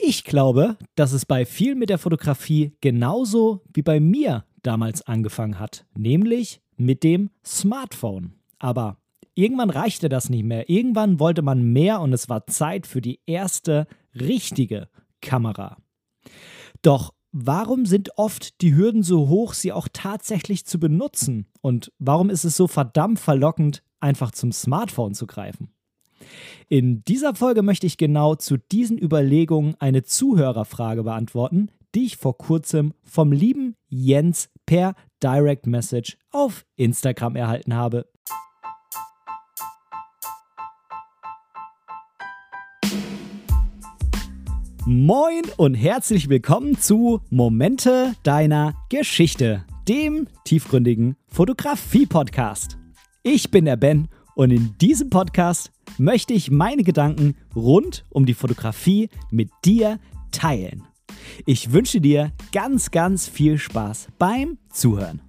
[0.00, 5.58] Ich glaube, dass es bei vielen mit der Fotografie genauso wie bei mir damals angefangen
[5.58, 8.34] hat, nämlich mit dem Smartphone.
[8.60, 8.98] Aber
[9.34, 10.70] irgendwann reichte das nicht mehr.
[10.70, 14.88] Irgendwann wollte man mehr und es war Zeit für die erste richtige
[15.20, 15.78] Kamera.
[16.82, 21.46] Doch warum sind oft die Hürden so hoch, sie auch tatsächlich zu benutzen?
[21.60, 25.70] Und warum ist es so verdammt verlockend, einfach zum Smartphone zu greifen?
[26.68, 32.36] In dieser Folge möchte ich genau zu diesen Überlegungen eine Zuhörerfrage beantworten, die ich vor
[32.36, 38.06] kurzem vom lieben Jens per Direct Message auf Instagram erhalten habe.
[44.90, 52.78] Moin und herzlich willkommen zu Momente deiner Geschichte, dem tiefgründigen Fotografie-Podcast.
[53.22, 54.08] Ich bin der Ben
[54.38, 59.98] und in diesem Podcast möchte ich meine Gedanken rund um die Fotografie mit dir
[60.30, 60.84] teilen.
[61.44, 65.20] Ich wünsche dir ganz, ganz viel Spaß beim Zuhören.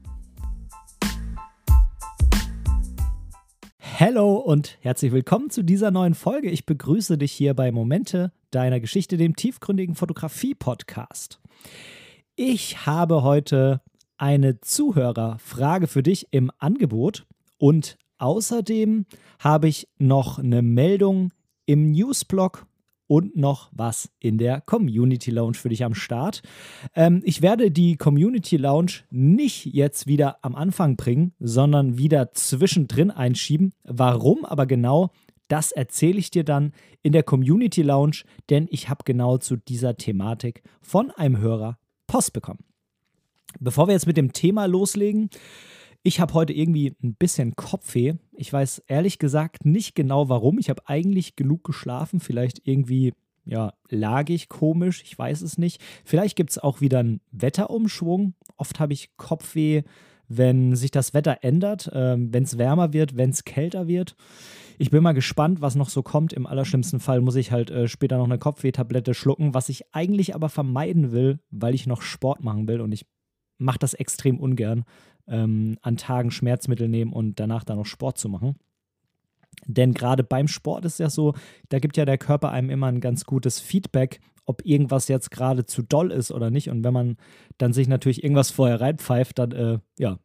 [4.00, 6.52] Hallo und herzlich willkommen zu dieser neuen Folge.
[6.52, 11.40] Ich begrüße dich hier bei Momente deiner Geschichte, dem tiefgründigen Fotografie-Podcast.
[12.36, 13.82] Ich habe heute
[14.20, 17.26] eine Zuhörerfrage für dich im Angebot
[17.58, 19.06] und Außerdem
[19.40, 21.32] habe ich noch eine Meldung
[21.66, 22.66] im Newsblog
[23.08, 26.44] und noch was in der Community Lounge für dich am Start.
[26.94, 33.10] Ähm, ich werde die Community Lounge nicht jetzt wieder am Anfang bringen, sondern wieder zwischendrin
[33.10, 33.74] einschieben.
[33.84, 35.10] Warum aber genau,
[35.48, 39.98] das erzähle ich dir dann in der Community Lounge, denn ich habe genau zu dieser
[39.98, 42.60] Thematik von einem Hörer Post bekommen.
[43.60, 45.32] Bevor wir jetzt mit dem Thema loslegen,
[46.04, 48.14] ich habe heute irgendwie ein bisschen Kopfweh.
[48.34, 50.58] Ich weiß ehrlich gesagt nicht genau warum.
[50.60, 52.20] Ich habe eigentlich genug geschlafen.
[52.20, 55.04] Vielleicht irgendwie, ja, lag ich komisch.
[55.04, 55.82] Ich weiß es nicht.
[56.06, 58.34] Vielleicht gibt es auch wieder einen Wetterumschwung.
[58.56, 59.84] Oft habe ich Kopfweh,
[60.30, 64.16] wenn sich das Wetter ändert, äh, wenn es wärmer wird, wenn es kälter wird.
[64.78, 66.32] Ich bin mal gespannt, was noch so kommt.
[66.32, 70.36] Im allerschlimmsten Fall muss ich halt äh, später noch eine Kopfwehtablette schlucken, was ich eigentlich
[70.36, 73.06] aber vermeiden will, weil ich noch Sport machen will und ich
[73.58, 74.86] mache das extrem ungern
[75.30, 78.56] ähm, an Tagen Schmerzmittel nehmen und danach dann noch Sport zu machen.
[79.66, 81.34] Denn gerade beim Sport ist ja so,
[81.70, 85.66] da gibt ja der Körper einem immer ein ganz gutes Feedback, ob irgendwas jetzt gerade
[85.66, 86.70] zu doll ist oder nicht.
[86.70, 87.18] Und wenn man
[87.58, 90.18] dann sich natürlich irgendwas vorher reinpfeift, dann äh, ja,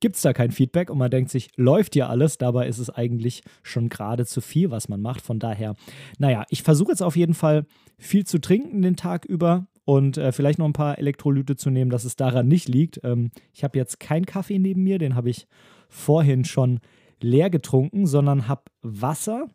[0.00, 2.90] gibt es da kein Feedback und man denkt sich, läuft ja alles, dabei ist es
[2.90, 5.20] eigentlich schon gerade zu viel, was man macht.
[5.20, 5.74] Von daher,
[6.18, 7.66] naja, ich versuche jetzt auf jeden Fall
[7.98, 11.90] viel zu trinken den Tag über und äh, vielleicht noch ein paar Elektrolyte zu nehmen,
[11.90, 13.00] dass es daran nicht liegt.
[13.04, 15.46] Ähm, ich habe jetzt keinen Kaffee neben mir, den habe ich
[15.88, 16.80] vorhin schon
[17.22, 19.46] leer getrunken, sondern habe Wasser.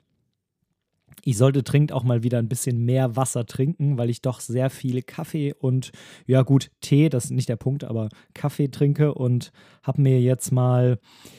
[1.24, 4.72] Ich sollte dringend auch mal wieder ein bisschen mehr Wasser trinken, weil ich doch sehr
[4.72, 5.92] viel Kaffee und
[6.26, 9.52] ja gut, Tee, das ist nicht der Punkt, aber Kaffee trinke und
[9.84, 10.98] habe mir jetzt mal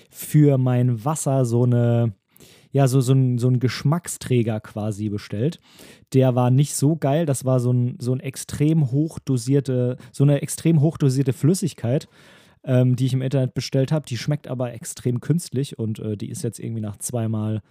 [0.09, 2.15] für mein Wasser so eine
[2.75, 5.61] ja, so, so, ein, so ein Geschmacksträger quasi bestellt.
[6.13, 7.25] Der war nicht so geil.
[7.25, 12.09] Das war so ein, so ein extrem hochdosierte, so eine extrem hochdosierte Flüssigkeit,
[12.65, 14.07] ähm, die ich im Internet bestellt habe.
[14.07, 17.63] Die schmeckt aber extrem künstlich und äh, die ist jetzt irgendwie nach zweimal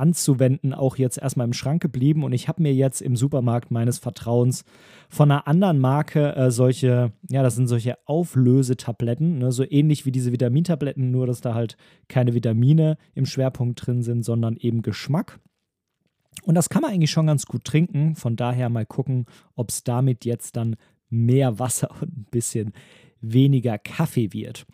[0.00, 3.98] anzuwenden auch jetzt erstmal im Schrank geblieben und ich habe mir jetzt im Supermarkt meines
[3.98, 4.64] Vertrauens
[5.08, 10.12] von einer anderen Marke äh, solche, ja, das sind solche Auflösetabletten, ne, so ähnlich wie
[10.12, 11.76] diese Vitamintabletten, nur dass da halt
[12.08, 15.38] keine Vitamine im Schwerpunkt drin sind, sondern eben Geschmack.
[16.44, 18.14] Und das kann man eigentlich schon ganz gut trinken.
[18.14, 20.76] Von daher mal gucken, ob es damit jetzt dann
[21.08, 22.72] mehr Wasser und ein bisschen
[23.20, 24.66] weniger Kaffee wird.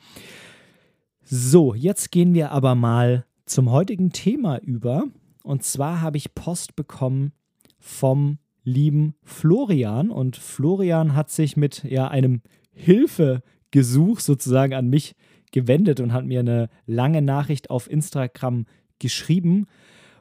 [1.22, 5.04] So, jetzt gehen wir aber mal zum heutigen Thema über.
[5.42, 7.32] Und zwar habe ich Post bekommen
[7.78, 10.10] vom lieben Florian.
[10.10, 12.42] Und Florian hat sich mit ja, einem
[12.72, 15.14] Hilfegesuch sozusagen an mich
[15.52, 18.66] gewendet und hat mir eine lange Nachricht auf Instagram
[18.98, 19.66] geschrieben,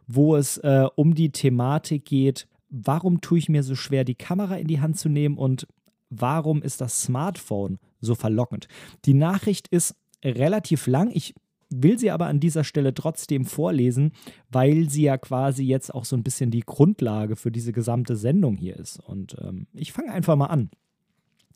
[0.08, 4.58] wo es äh, um die Thematik geht, warum tue ich mir so schwer, die Kamera
[4.58, 5.68] in die Hand zu nehmen und
[6.10, 8.68] warum ist das Smartphone so verlockend.
[9.06, 11.10] Die Nachricht ist relativ lang.
[11.12, 11.34] Ich
[11.70, 14.12] will sie aber an dieser Stelle trotzdem vorlesen,
[14.50, 18.58] weil sie ja quasi jetzt auch so ein bisschen die Grundlage für diese gesamte Sendung
[18.58, 19.00] hier ist.
[19.00, 20.70] Und ähm, ich fange einfach mal an.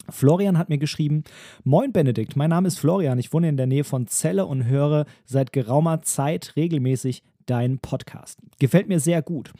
[0.10, 1.24] Florian hat mir geschrieben:
[1.64, 3.20] Moin Benedikt, mein Name ist Florian.
[3.20, 8.40] Ich wohne in der Nähe von Celle und höre seit geraumer Zeit regelmäßig deinen Podcast.
[8.60, 9.54] Gefällt mir sehr gut.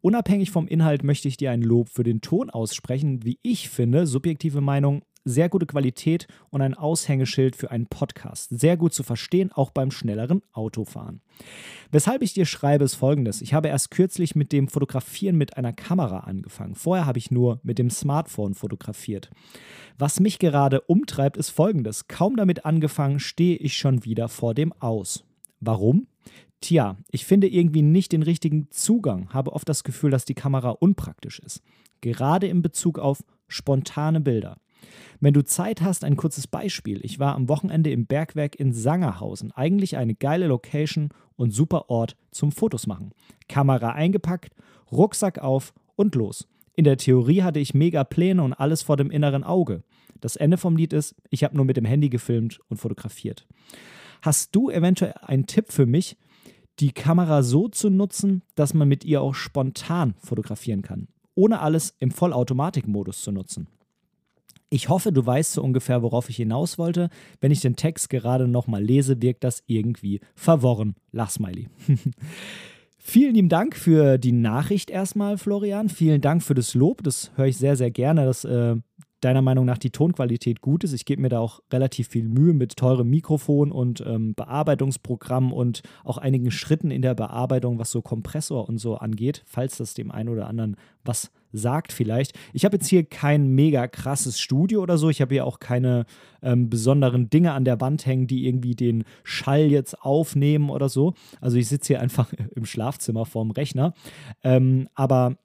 [0.00, 3.24] Unabhängig vom Inhalt möchte ich dir ein Lob für den Ton aussprechen.
[3.24, 8.48] Wie ich finde, subjektive Meinung, sehr gute Qualität und ein Aushängeschild für einen Podcast.
[8.50, 11.20] Sehr gut zu verstehen, auch beim schnelleren Autofahren.
[11.90, 13.40] Weshalb ich dir schreibe, ist folgendes.
[13.42, 16.74] Ich habe erst kürzlich mit dem Fotografieren mit einer Kamera angefangen.
[16.74, 19.30] Vorher habe ich nur mit dem Smartphone fotografiert.
[19.98, 22.08] Was mich gerade umtreibt, ist folgendes.
[22.08, 25.24] Kaum damit angefangen, stehe ich schon wieder vor dem Aus.
[25.60, 26.06] Warum?
[26.60, 30.70] Tja, ich finde irgendwie nicht den richtigen Zugang, habe oft das Gefühl, dass die Kamera
[30.70, 31.60] unpraktisch ist.
[32.00, 34.58] Gerade in Bezug auf spontane Bilder.
[35.20, 37.00] Wenn du Zeit hast, ein kurzes Beispiel.
[37.02, 39.52] Ich war am Wochenende im Bergwerk in Sangerhausen.
[39.52, 43.12] Eigentlich eine geile Location und super Ort zum Fotos machen.
[43.48, 44.54] Kamera eingepackt,
[44.90, 46.48] Rucksack auf und los.
[46.74, 49.82] In der Theorie hatte ich mega Pläne und alles vor dem inneren Auge.
[50.20, 53.46] Das Ende vom Lied ist, ich habe nur mit dem Handy gefilmt und fotografiert.
[54.22, 56.16] Hast du eventuell einen Tipp für mich,
[56.78, 61.94] die Kamera so zu nutzen, dass man mit ihr auch spontan fotografieren kann, ohne alles
[61.98, 63.66] im Vollautomatikmodus zu nutzen?
[64.72, 67.10] Ich hoffe, du weißt so ungefähr, worauf ich hinaus wollte.
[67.42, 70.94] Wenn ich den Text gerade nochmal lese, wirkt das irgendwie verworren.
[71.10, 71.68] Lachsmiley.
[72.96, 75.90] Vielen lieben Dank für die Nachricht erstmal, Florian.
[75.90, 77.02] Vielen Dank für das Lob.
[77.02, 78.24] Das höre ich sehr, sehr gerne.
[78.24, 78.76] Das äh,
[79.22, 80.92] deiner Meinung nach die Tonqualität gut ist.
[80.92, 85.82] Ich gebe mir da auch relativ viel Mühe mit teurem Mikrofon und ähm, Bearbeitungsprogramm und
[86.04, 90.10] auch einigen Schritten in der Bearbeitung, was so Kompressor und so angeht, falls das dem
[90.10, 92.38] einen oder anderen was sagt vielleicht.
[92.52, 95.10] Ich habe jetzt hier kein mega krasses Studio oder so.
[95.10, 96.06] Ich habe hier auch keine
[96.42, 101.14] ähm, besonderen Dinge an der Wand hängen, die irgendwie den Schall jetzt aufnehmen oder so.
[101.40, 103.92] Also ich sitze hier einfach im Schlafzimmer vorm Rechner.
[104.42, 105.36] Ähm, aber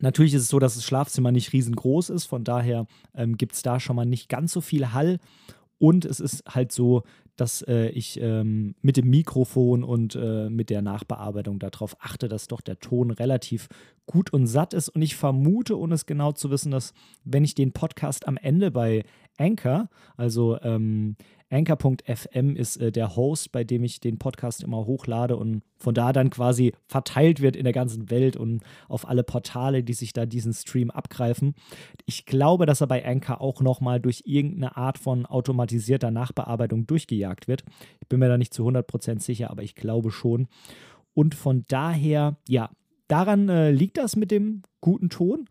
[0.00, 3.62] Natürlich ist es so, dass das Schlafzimmer nicht riesengroß ist, von daher ähm, gibt es
[3.62, 5.18] da schon mal nicht ganz so viel Hall.
[5.78, 7.04] Und es ist halt so,
[7.36, 12.48] dass äh, ich ähm, mit dem Mikrofon und äh, mit der Nachbearbeitung darauf achte, dass
[12.48, 13.68] doch der Ton relativ
[14.06, 14.88] gut und satt ist.
[14.88, 18.72] Und ich vermute, ohne es genau zu wissen, dass wenn ich den Podcast am Ende
[18.72, 19.04] bei
[19.38, 21.16] Anchor, also ähm,
[21.50, 26.12] Anchor.fm ist äh, der Host, bei dem ich den Podcast immer hochlade und von da
[26.12, 30.26] dann quasi verteilt wird in der ganzen Welt und auf alle Portale, die sich da
[30.26, 31.54] diesen Stream abgreifen.
[32.04, 37.48] Ich glaube, dass er bei Anchor auch nochmal durch irgendeine Art von automatisierter Nachbearbeitung durchgejagt
[37.48, 37.64] wird.
[38.00, 40.48] Ich bin mir da nicht zu 100% sicher, aber ich glaube schon.
[41.14, 42.70] Und von daher, ja,
[43.08, 45.46] daran äh, liegt das mit dem guten Ton.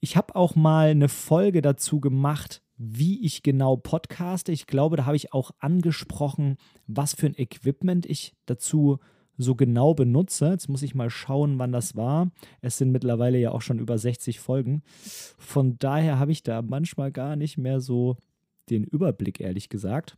[0.00, 4.52] Ich habe auch mal eine Folge dazu gemacht, wie ich genau podcaste.
[4.52, 6.56] Ich glaube, da habe ich auch angesprochen,
[6.86, 8.98] was für ein Equipment ich dazu
[9.38, 10.50] so genau benutze.
[10.50, 12.30] Jetzt muss ich mal schauen, wann das war.
[12.60, 14.82] Es sind mittlerweile ja auch schon über 60 Folgen.
[15.38, 18.16] Von daher habe ich da manchmal gar nicht mehr so
[18.70, 20.16] den Überblick, ehrlich gesagt.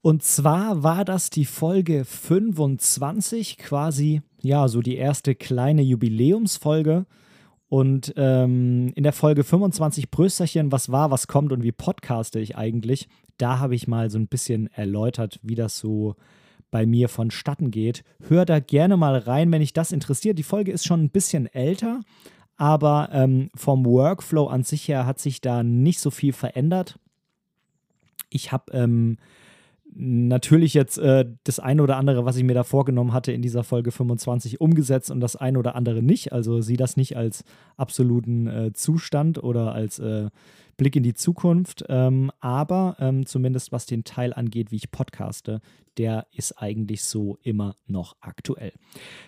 [0.00, 7.06] Und zwar war das die Folge 25, quasi, ja, so die erste kleine Jubiläumsfolge.
[7.74, 12.56] Und ähm, in der Folge 25 Brösterchen, was war, was kommt und wie podcaste ich
[12.56, 16.14] eigentlich, da habe ich mal so ein bisschen erläutert, wie das so
[16.70, 18.04] bei mir vonstatten geht.
[18.28, 20.38] Hör da gerne mal rein, wenn dich das interessiert.
[20.38, 22.02] Die Folge ist schon ein bisschen älter,
[22.56, 27.00] aber ähm, vom Workflow an sich her hat sich da nicht so viel verändert.
[28.30, 29.16] Ich habe ähm,
[29.94, 33.64] natürlich jetzt äh, das eine oder andere, was ich mir da vorgenommen hatte in dieser
[33.64, 36.32] Folge 25 umgesetzt und das eine oder andere nicht.
[36.32, 37.44] Also sieh das nicht als
[37.76, 40.30] absoluten äh, Zustand oder als äh,
[40.76, 41.84] Blick in die Zukunft.
[41.88, 45.60] Ähm, aber ähm, zumindest was den Teil angeht, wie ich podcaste,
[45.96, 48.72] der ist eigentlich so immer noch aktuell.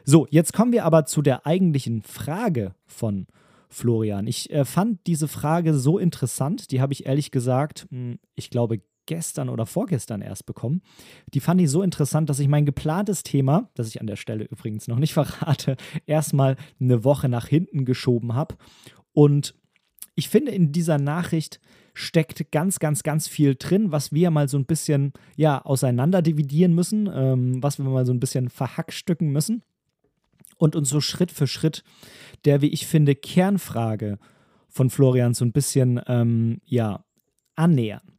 [0.04, 3.26] So, jetzt kommen wir aber zu der eigentlichen Frage von
[3.68, 4.26] Florian.
[4.26, 8.50] Ich äh, fand diese Frage so interessant, die habe ich ehrlich gesagt, mh, hm, ich
[8.50, 10.82] glaube, gestern oder vorgestern erst bekommen.
[11.32, 14.44] Die fand ich so interessant, dass ich mein geplantes Thema, das ich an der Stelle
[14.44, 18.56] übrigens noch nicht verrate, erstmal eine Woche nach hinten geschoben habe.
[19.12, 19.54] Und
[20.14, 21.60] ich finde, in dieser Nachricht
[21.94, 26.74] steckt ganz, ganz, ganz viel drin, was wir mal so ein bisschen ja, auseinander dividieren
[26.74, 29.62] müssen, ähm, was wir mal so ein bisschen verhackstücken müssen
[30.58, 31.84] und uns so Schritt für Schritt
[32.44, 34.18] der, wie ich finde, Kernfrage
[34.68, 37.04] von Florian so ein bisschen ähm, ja,
[37.54, 38.15] annähern.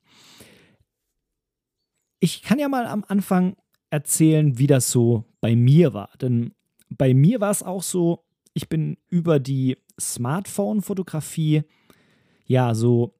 [2.20, 3.56] Ich kann ja mal am Anfang
[3.90, 6.10] erzählen, wie das so bei mir war.
[6.22, 6.54] Denn
[6.90, 11.64] bei mir war es auch so, ich bin über die Smartphone-Fotografie
[12.46, 13.14] ja so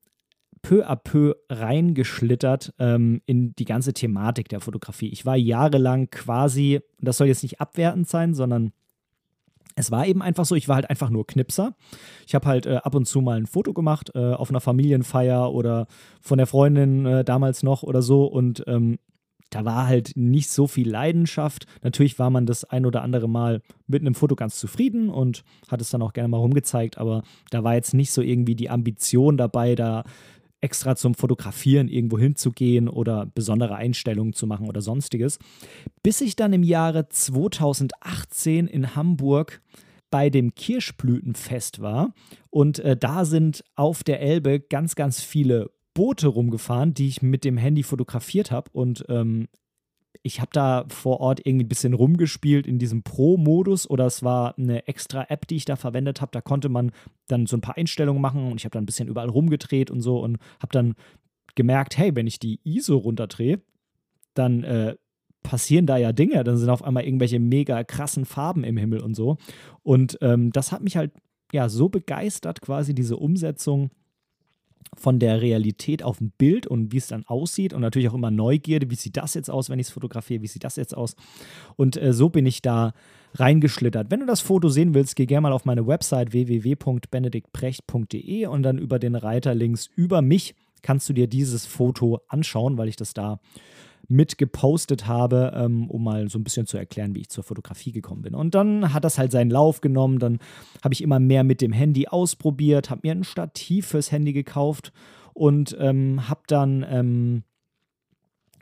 [0.62, 5.10] peu à peu reingeschlittert ähm, in die ganze Thematik der Fotografie.
[5.10, 8.74] Ich war jahrelang quasi, das soll jetzt nicht abwertend sein, sondern
[9.78, 11.76] es war eben einfach so, ich war halt einfach nur Knipser.
[12.26, 15.54] Ich habe halt äh, ab und zu mal ein Foto gemacht äh, auf einer Familienfeier
[15.54, 15.86] oder
[16.20, 18.98] von der Freundin äh, damals noch oder so und ähm,
[19.52, 21.68] da war halt nicht so viel Leidenschaft.
[21.82, 25.80] Natürlich war man das ein oder andere Mal mit einem Foto ganz zufrieden und hat
[25.80, 29.38] es dann auch gerne mal rumgezeigt, aber da war jetzt nicht so irgendwie die Ambition
[29.38, 30.04] dabei, da
[30.62, 35.40] extra zum Fotografieren irgendwo hinzugehen oder besondere Einstellungen zu machen oder sonstiges.
[36.04, 39.62] Bis ich dann im Jahre 2018 in Hamburg
[40.10, 42.14] bei dem Kirschblütenfest war
[42.50, 47.44] und äh, da sind auf der Elbe ganz, ganz viele Boote rumgefahren, die ich mit
[47.44, 48.70] dem Handy fotografiert habe.
[48.72, 49.48] Und ähm,
[50.24, 54.58] ich habe da vor Ort irgendwie ein bisschen rumgespielt in diesem Pro-Modus oder es war
[54.58, 56.32] eine extra App, die ich da verwendet habe.
[56.32, 56.92] Da konnte man
[57.28, 60.02] dann so ein paar Einstellungen machen und ich habe dann ein bisschen überall rumgedreht und
[60.02, 60.96] so und habe dann
[61.56, 63.62] gemerkt, hey, wenn ich die ISO runterdrehe,
[64.34, 64.96] dann äh,
[65.44, 66.44] passieren da ja Dinge.
[66.44, 69.38] Dann sind auf einmal irgendwelche mega krassen Farben im Himmel und so.
[69.84, 71.12] Und ähm, das hat mich halt
[71.52, 73.90] ja so begeistert, quasi diese Umsetzung
[74.96, 78.32] von der Realität auf dem Bild und wie es dann aussieht und natürlich auch immer
[78.32, 81.16] Neugierde, wie sieht das jetzt aus, wenn ich es fotografiere, wie sieht das jetzt aus.
[81.76, 82.94] Und äh, so bin ich da
[83.36, 84.10] reingeschlittert.
[84.10, 88.78] Wenn du das Foto sehen willst, geh gerne mal auf meine Website www.benediktprecht.de und dann
[88.78, 93.14] über den Reiter links über mich kannst du dir dieses Foto anschauen, weil ich das
[93.14, 93.40] da
[94.08, 97.92] mit gepostet habe, ähm, um mal so ein bisschen zu erklären, wie ich zur Fotografie
[97.92, 98.36] gekommen bin.
[98.36, 100.20] Und dann hat das halt seinen Lauf genommen.
[100.20, 100.40] Dann
[100.84, 104.94] habe ich immer mehr mit dem Handy ausprobiert, habe mir ein Stativ fürs Handy gekauft
[105.34, 107.44] und ähm, habe dann ähm,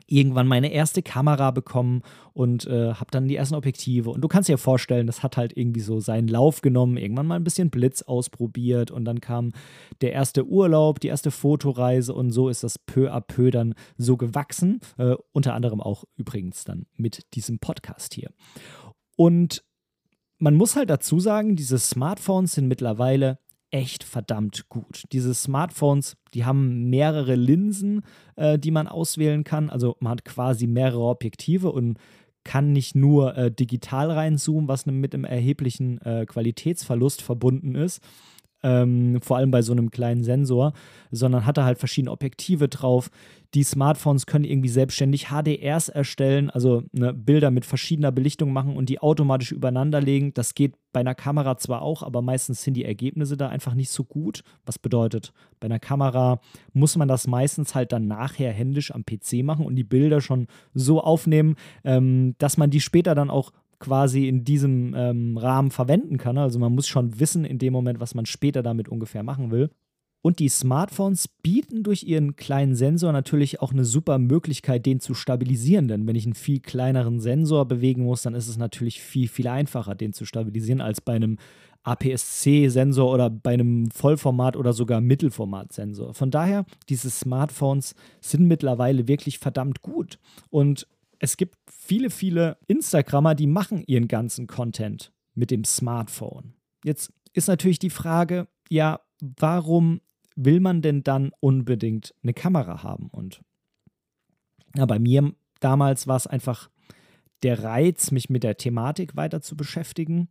[0.06, 4.10] irgendwann meine erste Kamera bekommen und äh, habe dann die ersten Objektive.
[4.10, 7.36] Und du kannst dir vorstellen, das hat halt irgendwie so seinen Lauf genommen, irgendwann mal
[7.36, 9.52] ein bisschen Blitz ausprobiert und dann kam
[10.00, 14.16] der erste Urlaub, die erste Fotoreise und so ist das peu à peu dann so
[14.16, 14.80] gewachsen.
[14.98, 18.30] Äh, unter anderem auch übrigens dann mit diesem Podcast hier.
[19.16, 19.64] Und
[20.38, 23.38] man muss halt dazu sagen, diese Smartphones sind mittlerweile
[23.70, 25.04] echt verdammt gut.
[25.12, 28.02] Diese Smartphones, die haben mehrere Linsen,
[28.36, 29.70] äh, die man auswählen kann.
[29.70, 31.98] Also man hat quasi mehrere Objektive und
[32.44, 38.00] kann nicht nur äh, digital reinzoomen, was mit einem erheblichen äh, Qualitätsverlust verbunden ist,
[38.62, 40.72] ähm, vor allem bei so einem kleinen Sensor,
[41.10, 43.10] sondern hat da halt verschiedene Objektive drauf.
[43.54, 48.88] Die Smartphones können irgendwie selbstständig HDRs erstellen, also ne, Bilder mit verschiedener Belichtung machen und
[48.88, 50.34] die automatisch übereinander legen.
[50.34, 53.90] Das geht bei einer Kamera zwar auch, aber meistens sind die Ergebnisse da einfach nicht
[53.90, 54.42] so gut.
[54.64, 56.40] Was bedeutet, bei einer Kamera
[56.72, 60.48] muss man das meistens halt dann nachher händisch am PC machen und die Bilder schon
[60.74, 66.18] so aufnehmen, ähm, dass man die später dann auch quasi in diesem ähm, Rahmen verwenden
[66.18, 66.38] kann.
[66.38, 69.70] Also man muss schon wissen in dem Moment, was man später damit ungefähr machen will.
[70.26, 75.14] Und die Smartphones bieten durch ihren kleinen Sensor natürlich auch eine super Möglichkeit, den zu
[75.14, 75.86] stabilisieren.
[75.86, 79.46] Denn wenn ich einen viel kleineren Sensor bewegen muss, dann ist es natürlich viel, viel
[79.46, 81.38] einfacher, den zu stabilisieren, als bei einem
[81.84, 86.12] APS-C-Sensor oder bei einem Vollformat- oder sogar Mittelformat-Sensor.
[86.14, 90.18] Von daher, diese Smartphones sind mittlerweile wirklich verdammt gut.
[90.50, 96.54] Und es gibt viele, viele Instagrammer, die machen ihren ganzen Content mit dem Smartphone.
[96.84, 100.00] Jetzt ist natürlich die Frage, ja, warum
[100.34, 103.08] will man denn dann unbedingt eine Kamera haben?
[103.08, 103.40] Und
[104.74, 106.70] ja, bei mir damals war es einfach
[107.42, 110.28] der Reiz, mich mit der Thematik weiter zu beschäftigen,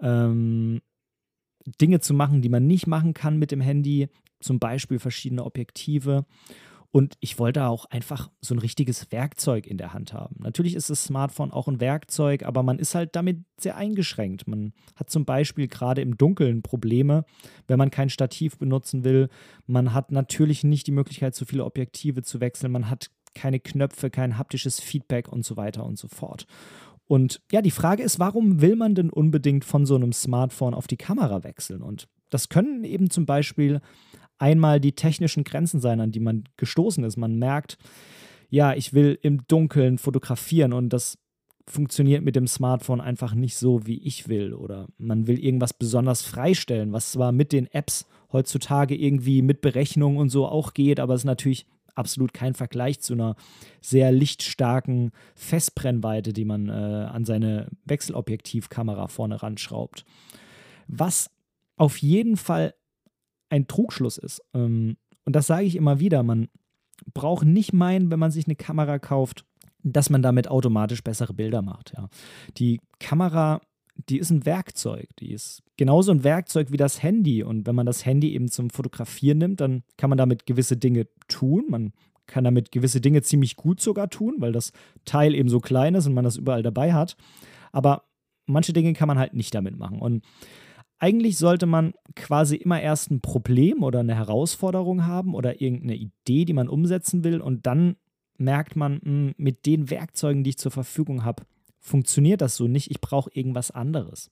[0.00, 0.80] ähm,
[1.80, 4.08] Dinge zu machen, die man nicht machen kann mit dem Handy,
[4.40, 6.26] zum Beispiel verschiedene Objektive.
[6.94, 10.36] Und ich wollte auch einfach so ein richtiges Werkzeug in der Hand haben.
[10.40, 14.46] Natürlich ist das Smartphone auch ein Werkzeug, aber man ist halt damit sehr eingeschränkt.
[14.46, 17.24] Man hat zum Beispiel gerade im Dunkeln Probleme,
[17.66, 19.30] wenn man kein Stativ benutzen will.
[19.66, 22.72] Man hat natürlich nicht die Möglichkeit, so viele Objektive zu wechseln.
[22.72, 26.46] Man hat keine Knöpfe, kein haptisches Feedback und so weiter und so fort.
[27.06, 30.86] Und ja, die Frage ist, warum will man denn unbedingt von so einem Smartphone auf
[30.86, 31.80] die Kamera wechseln?
[31.80, 33.80] Und das können eben zum Beispiel
[34.42, 37.16] einmal die technischen Grenzen sein, an die man gestoßen ist.
[37.16, 37.78] Man merkt,
[38.50, 41.16] ja, ich will im Dunkeln fotografieren und das
[41.68, 44.52] funktioniert mit dem Smartphone einfach nicht so, wie ich will.
[44.52, 50.18] Oder man will irgendwas besonders freistellen, was zwar mit den Apps heutzutage irgendwie mit Berechnungen
[50.18, 53.36] und so auch geht, aber es ist natürlich absolut kein Vergleich zu einer
[53.80, 60.04] sehr lichtstarken Festbrennweite, die man äh, an seine Wechselobjektivkamera vorne ranschraubt.
[60.88, 61.30] Was
[61.76, 62.74] auf jeden Fall
[63.52, 64.42] ein Trugschluss ist.
[64.54, 66.48] Ähm, und das sage ich immer wieder, man
[67.12, 69.44] braucht nicht meinen, wenn man sich eine Kamera kauft,
[69.82, 71.92] dass man damit automatisch bessere Bilder macht.
[71.96, 72.08] Ja.
[72.56, 73.60] Die Kamera,
[74.08, 77.42] die ist ein Werkzeug, die ist genauso ein Werkzeug wie das Handy.
[77.42, 81.06] Und wenn man das Handy eben zum Fotografieren nimmt, dann kann man damit gewisse Dinge
[81.28, 81.66] tun.
[81.68, 81.92] Man
[82.26, 84.72] kann damit gewisse Dinge ziemlich gut sogar tun, weil das
[85.04, 87.16] Teil eben so klein ist und man das überall dabei hat.
[87.72, 88.04] Aber
[88.46, 89.98] manche Dinge kann man halt nicht damit machen.
[89.98, 90.24] Und
[91.02, 96.44] eigentlich sollte man quasi immer erst ein Problem oder eine Herausforderung haben oder irgendeine Idee,
[96.44, 97.96] die man umsetzen will und dann
[98.38, 101.42] merkt man, mh, hm, mit den Werkzeugen, die ich zur Verfügung habe,
[101.80, 102.88] funktioniert das so nicht.
[102.92, 104.30] Ich brauche irgendwas anderes.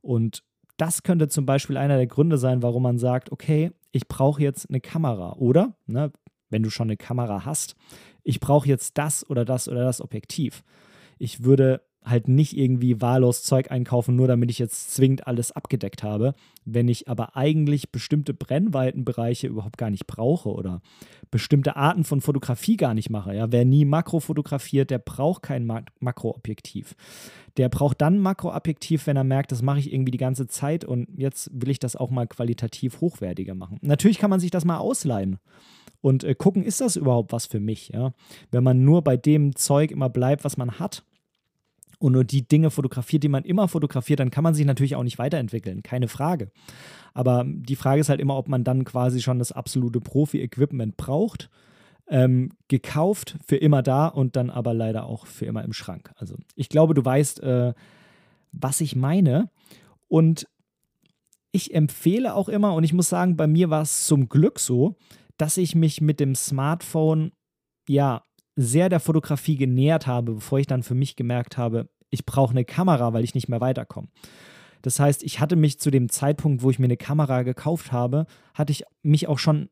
[0.00, 0.44] Und
[0.76, 4.70] das könnte zum Beispiel einer der Gründe sein, warum man sagt, okay, ich brauche jetzt
[4.70, 5.32] eine Kamera.
[5.32, 6.12] Oder, ne,
[6.50, 7.74] wenn du schon eine Kamera hast,
[8.22, 10.62] ich brauche jetzt das oder das oder das Objektiv.
[11.18, 16.04] Ich würde halt nicht irgendwie wahllos Zeug einkaufen, nur damit ich jetzt zwingend alles abgedeckt
[16.04, 16.34] habe,
[16.64, 20.80] wenn ich aber eigentlich bestimmte Brennweitenbereiche überhaupt gar nicht brauche oder
[21.32, 23.34] bestimmte Arten von Fotografie gar nicht mache.
[23.34, 26.94] Ja, wer nie Makro fotografiert, der braucht kein Mak Makroobjektiv.
[27.56, 31.08] Der braucht dann Makroobjektiv, wenn er merkt, das mache ich irgendwie die ganze Zeit und
[31.16, 33.78] jetzt will ich das auch mal qualitativ hochwertiger machen.
[33.82, 35.38] Natürlich kann man sich das mal ausleihen
[36.02, 37.88] und äh, gucken, ist das überhaupt was für mich?
[37.88, 38.12] Ja?
[38.52, 41.02] Wenn man nur bei dem Zeug immer bleibt, was man hat,
[41.98, 45.02] und nur die Dinge fotografiert, die man immer fotografiert, dann kann man sich natürlich auch
[45.02, 46.50] nicht weiterentwickeln, keine Frage.
[47.14, 51.50] Aber die Frage ist halt immer, ob man dann quasi schon das absolute Profi-Equipment braucht,
[52.08, 56.12] ähm, gekauft, für immer da und dann aber leider auch für immer im Schrank.
[56.16, 57.72] Also ich glaube, du weißt, äh,
[58.52, 59.50] was ich meine.
[60.08, 60.46] Und
[61.52, 64.96] ich empfehle auch immer, und ich muss sagen, bei mir war es zum Glück so,
[65.38, 67.32] dass ich mich mit dem Smartphone
[67.88, 68.22] ja
[68.56, 72.64] sehr der Fotografie genähert habe, bevor ich dann für mich gemerkt habe, ich brauche eine
[72.64, 74.08] Kamera, weil ich nicht mehr weiterkomme.
[74.82, 78.26] Das heißt, ich hatte mich zu dem Zeitpunkt, wo ich mir eine Kamera gekauft habe,
[78.54, 79.68] hatte ich mich auch schon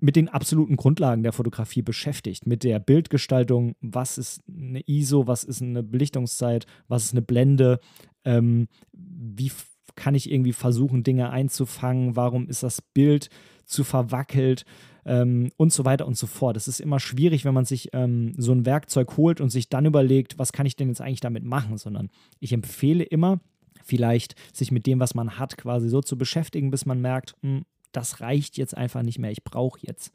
[0.00, 5.44] mit den absoluten Grundlagen der Fotografie beschäftigt, mit der Bildgestaltung, was ist eine ISO, was
[5.44, 7.80] ist eine Belichtungszeit, was ist eine Blende,
[8.24, 9.50] ähm, wie
[9.94, 13.28] kann ich irgendwie versuchen, Dinge einzufangen, warum ist das Bild
[13.64, 14.64] zu verwackelt,
[15.06, 16.56] ähm, und so weiter und so fort.
[16.56, 19.86] Es ist immer schwierig, wenn man sich ähm, so ein Werkzeug holt und sich dann
[19.86, 23.40] überlegt, was kann ich denn jetzt eigentlich damit machen, sondern ich empfehle immer,
[23.82, 27.56] vielleicht sich mit dem, was man hat, quasi so zu beschäftigen, bis man merkt, mh,
[27.56, 30.12] hm, das reicht jetzt einfach nicht mehr, ich brauche jetzt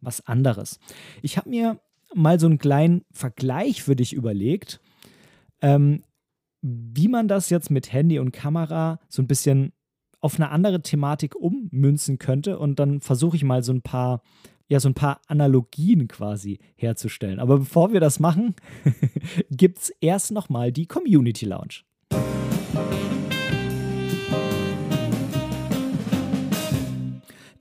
[0.00, 0.80] was anderes.
[1.22, 1.78] Ich habe mir
[2.12, 4.80] mal so einen kleinen Vergleich für dich überlegt,
[5.60, 6.02] ähm,
[6.60, 9.72] wie man das jetzt mit Handy und Kamera so ein bisschen
[10.20, 12.58] auf eine andere Thematik ummünzen könnte.
[12.58, 14.22] Und dann versuche ich mal so ein paar,
[14.68, 17.40] ja, so ein paar Analogien quasi herzustellen.
[17.40, 18.54] Aber bevor wir das machen,
[19.50, 21.82] gibt es erst nochmal die Community Lounge.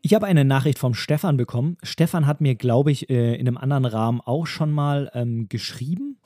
[0.01, 1.77] Ich habe eine Nachricht vom Stefan bekommen.
[1.83, 6.17] Stefan hat mir, glaube ich, äh, in einem anderen Rahmen auch schon mal ähm, geschrieben.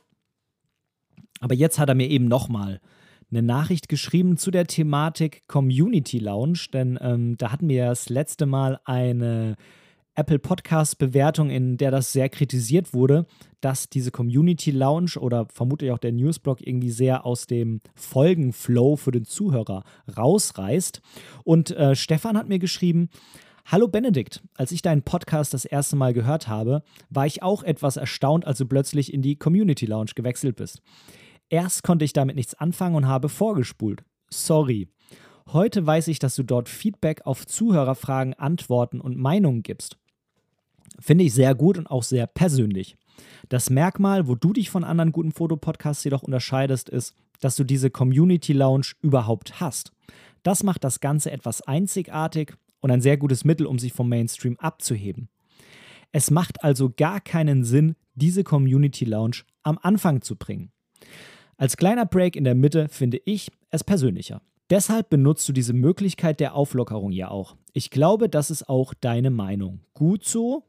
[1.41, 2.79] Aber jetzt hat er mir eben nochmal
[3.33, 8.45] eine Nachricht geschrieben zu der Thematik Community Lounge, denn ähm, da hatten wir das letzte
[8.45, 9.55] Mal eine
[10.13, 13.25] Apple Podcast Bewertung, in der das sehr kritisiert wurde,
[13.59, 19.11] dass diese Community Lounge oder vermutlich auch der Newsblog irgendwie sehr aus dem Folgenflow für
[19.11, 19.83] den Zuhörer
[20.15, 21.01] rausreißt.
[21.43, 23.09] Und äh, Stefan hat mir geschrieben,
[23.65, 27.95] Hallo Benedikt, als ich deinen Podcast das erste Mal gehört habe, war ich auch etwas
[27.95, 30.81] erstaunt, als du plötzlich in die Community Lounge gewechselt bist.
[31.49, 34.03] Erst konnte ich damit nichts anfangen und habe vorgespult.
[34.29, 34.87] Sorry.
[35.51, 39.97] Heute weiß ich, dass du dort Feedback auf Zuhörerfragen, Antworten und Meinungen gibst.
[40.99, 42.95] Finde ich sehr gut und auch sehr persönlich.
[43.49, 47.89] Das Merkmal, wo du dich von anderen guten Fotopodcasts jedoch unterscheidest, ist, dass du diese
[47.89, 49.91] Community Lounge überhaupt hast.
[50.43, 54.57] Das macht das Ganze etwas einzigartig und ein sehr gutes Mittel, um sich vom Mainstream
[54.59, 55.29] abzuheben.
[56.11, 60.71] Es macht also gar keinen Sinn, diese Community Lounge am Anfang zu bringen.
[61.63, 64.41] Als kleiner Break in der Mitte finde ich es persönlicher.
[64.69, 67.55] Deshalb benutzt du diese Möglichkeit der Auflockerung ja auch.
[67.71, 69.79] Ich glaube, das ist auch deine Meinung.
[69.93, 70.65] Gut so.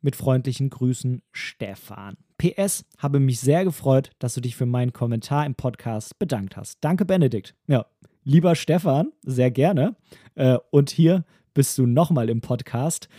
[0.00, 2.16] Mit freundlichen Grüßen, Stefan.
[2.38, 6.78] PS, habe mich sehr gefreut, dass du dich für meinen Kommentar im Podcast bedankt hast.
[6.80, 7.54] Danke, Benedikt.
[7.66, 7.84] Ja,
[8.24, 9.94] lieber Stefan, sehr gerne.
[10.36, 13.10] Äh, und hier bist du nochmal im Podcast.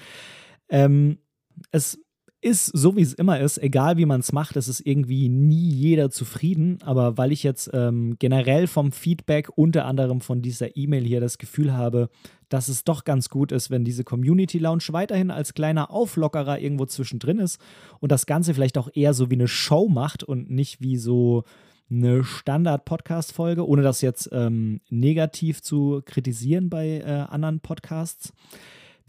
[0.69, 1.19] Ähm,
[1.69, 1.99] es
[2.41, 5.69] ist so, wie es immer ist, egal wie man es macht, es ist irgendwie nie
[5.69, 6.79] jeder zufrieden.
[6.83, 11.37] Aber weil ich jetzt ähm, generell vom Feedback, unter anderem von dieser E-Mail hier, das
[11.37, 12.09] Gefühl habe,
[12.49, 16.85] dass es doch ganz gut ist, wenn diese Community Lounge weiterhin als kleiner Auflockerer irgendwo
[16.85, 17.61] zwischendrin ist
[17.99, 21.43] und das Ganze vielleicht auch eher so wie eine Show macht und nicht wie so
[21.91, 28.33] eine Standard-Podcast-Folge, ohne das jetzt ähm, negativ zu kritisieren bei äh, anderen Podcasts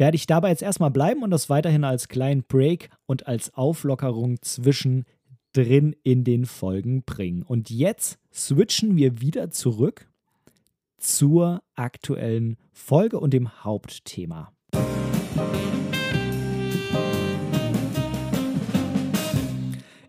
[0.03, 4.43] werde ich dabei jetzt erstmal bleiben und das weiterhin als kleinen Break und als Auflockerung
[4.43, 7.45] zwischendrin in den Folgen bringen.
[7.45, 10.11] Und jetzt switchen wir wieder zurück
[10.99, 14.53] zur aktuellen Folge und dem Hauptthema.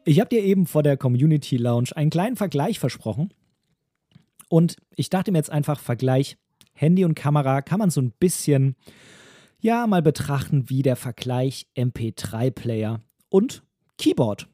[0.06, 3.32] Ich habe dir eben vor der Community Lounge einen kleinen Vergleich versprochen.
[4.50, 6.38] Und ich dachte mir jetzt einfach, Vergleich
[6.74, 8.76] Handy und Kamera kann man so ein bisschen
[9.64, 13.64] ja mal betrachten wie der Vergleich MP3-Player und
[13.98, 14.48] Keyboard.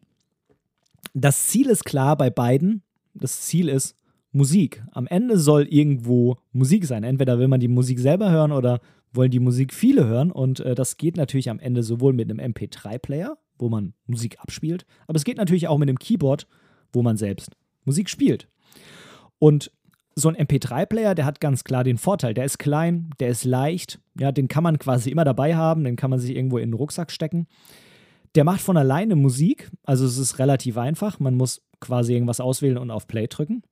[1.13, 2.83] Das Ziel ist klar bei beiden.
[3.15, 3.97] Das Ziel ist
[4.31, 4.83] Musik.
[4.91, 7.03] Am Ende soll irgendwo Musik sein.
[7.03, 8.79] Entweder will man die Musik selber hören oder
[9.11, 10.31] wollen die Musik viele hören.
[10.31, 14.85] Und äh, das geht natürlich am Ende sowohl mit einem MP3-Player, wo man Musik abspielt,
[15.07, 16.47] aber es geht natürlich auch mit einem Keyboard,
[16.93, 18.47] wo man selbst Musik spielt.
[19.39, 19.71] Und
[20.15, 23.99] so ein MP3-Player, der hat ganz klar den Vorteil, der ist klein, der ist leicht,
[24.19, 26.73] ja, den kann man quasi immer dabei haben, den kann man sich irgendwo in den
[26.73, 27.47] Rucksack stecken.
[28.35, 32.77] Der macht von alleine Musik, also es ist relativ einfach, man muss quasi irgendwas auswählen
[32.77, 33.63] und auf Play drücken.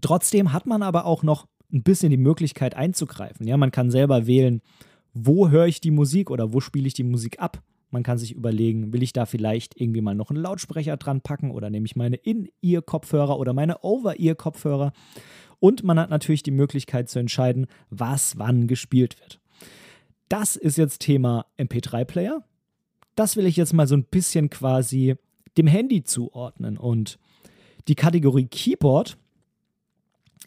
[0.00, 3.46] Trotzdem hat man aber auch noch ein bisschen die Möglichkeit einzugreifen.
[3.46, 4.62] Ja, man kann selber wählen,
[5.14, 7.62] wo höre ich die Musik oder wo spiele ich die Musik ab.
[7.90, 11.50] Man kann sich überlegen, will ich da vielleicht irgendwie mal noch einen Lautsprecher dran packen
[11.50, 14.92] oder nehme ich meine In-Ear-Kopfhörer oder meine Over-Ear-Kopfhörer.
[15.60, 19.40] Und man hat natürlich die Möglichkeit zu entscheiden, was wann gespielt wird.
[20.28, 22.44] Das ist jetzt Thema MP3-Player.
[23.14, 25.16] Das will ich jetzt mal so ein bisschen quasi
[25.56, 26.76] dem Handy zuordnen.
[26.76, 27.18] Und
[27.88, 29.16] die Kategorie Keyboard,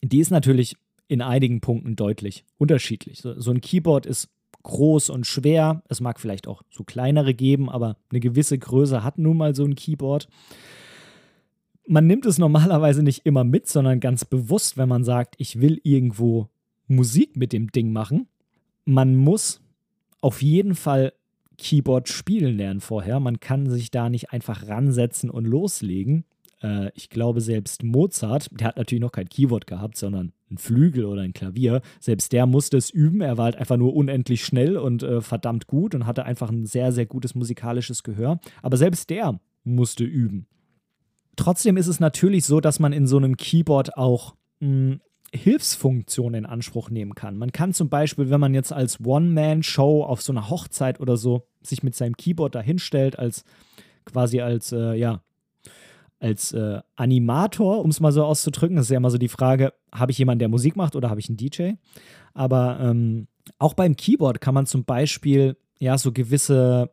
[0.02, 0.76] die ist natürlich
[1.08, 3.19] in einigen Punkten deutlich unterschiedlich.
[3.21, 4.30] So, ein Keyboard ist
[4.63, 5.84] groß und schwer.
[5.89, 9.65] Es mag vielleicht auch so kleinere geben, aber eine gewisse Größe hat nun mal so
[9.65, 10.28] ein Keyboard.
[11.91, 15.77] Man nimmt es normalerweise nicht immer mit, sondern ganz bewusst, wenn man sagt, ich will
[15.84, 16.47] irgendwo
[16.88, 18.30] Musik mit dem Ding machen.
[18.86, 19.60] Man muss
[20.21, 21.12] auf jeden Fall
[21.58, 23.19] Keyboard spielen lernen vorher.
[23.19, 26.23] Man kann sich da nicht einfach ransetzen und loslegen.
[26.63, 31.04] Äh, ich glaube, selbst Mozart, der hat natürlich noch kein Keyboard gehabt, sondern ein Flügel
[31.04, 31.82] oder ein Klavier.
[31.99, 33.19] Selbst der musste es üben.
[33.19, 36.65] Er war halt einfach nur unendlich schnell und äh, verdammt gut und hatte einfach ein
[36.65, 38.39] sehr, sehr gutes musikalisches Gehör.
[38.62, 40.47] Aber selbst der musste üben.
[41.36, 45.02] Trotzdem ist es natürlich so, dass man in so einem Keyboard auch mh, hm,
[45.34, 47.38] Hilfsfunktionen in Anspruch nehmen kann.
[47.38, 51.48] Man kann zum Beispiel, wenn man jetzt als One-Man-Show auf so einer Hochzeit oder so
[51.62, 53.46] sich mit seinem Keyboard dahinstellt, als
[54.04, 55.22] quasi als, äh, ja,
[56.20, 59.74] als äh, Animator, um es mal so auszudrücken, das ist ja immer so die Frage,
[59.94, 61.74] habe ich jemanden, der Musik macht oder habe ich einen DJ?
[62.34, 66.91] Aber ähm, auch beim Keyboard kann man zum Beispiel ja so gewisse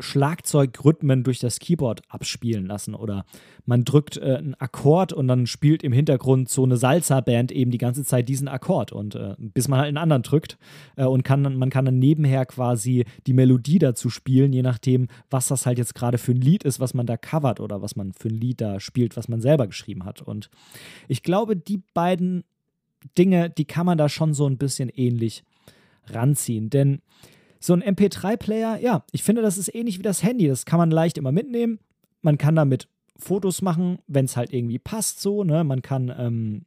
[0.00, 2.94] Schlagzeugrhythmen durch das Keyboard abspielen lassen.
[2.94, 3.24] Oder
[3.64, 7.78] man drückt äh, einen Akkord und dann spielt im Hintergrund so eine Salsa-Band eben die
[7.78, 8.92] ganze Zeit diesen Akkord.
[8.92, 10.58] Und äh, bis man halt einen anderen drückt
[10.96, 15.48] äh, und kann, man kann dann nebenher quasi die Melodie dazu spielen, je nachdem, was
[15.48, 18.12] das halt jetzt gerade für ein Lied ist, was man da covert oder was man
[18.12, 20.22] für ein Lied da spielt, was man selber geschrieben hat.
[20.22, 20.50] Und
[21.08, 22.44] ich glaube, die beiden
[23.16, 25.44] Dinge, die kann man da schon so ein bisschen ähnlich
[26.06, 27.00] ranziehen, denn
[27.60, 30.48] so ein MP3-Player, ja, ich finde, das ist ähnlich wie das Handy.
[30.48, 31.78] Das kann man leicht immer mitnehmen.
[32.22, 35.62] Man kann damit Fotos machen, wenn es halt irgendwie passt, so, ne?
[35.62, 36.64] Man kann, ähm,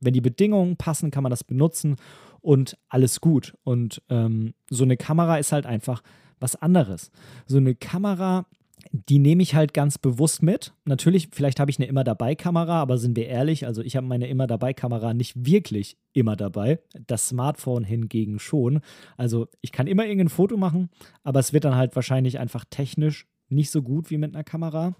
[0.00, 1.96] wenn die Bedingungen passen, kann man das benutzen
[2.42, 3.56] und alles gut.
[3.64, 6.02] Und ähm, so eine Kamera ist halt einfach
[6.40, 7.10] was anderes.
[7.46, 8.44] So eine Kamera
[8.92, 10.72] die nehme ich halt ganz bewusst mit.
[10.84, 14.06] Natürlich, vielleicht habe ich eine immer dabei Kamera, aber sind wir ehrlich, also ich habe
[14.06, 16.80] meine immer dabei Kamera nicht wirklich immer dabei.
[17.06, 18.80] Das Smartphone hingegen schon.
[19.16, 20.90] Also ich kann immer irgendein Foto machen,
[21.22, 24.94] aber es wird dann halt wahrscheinlich einfach technisch nicht so gut wie mit einer Kamera.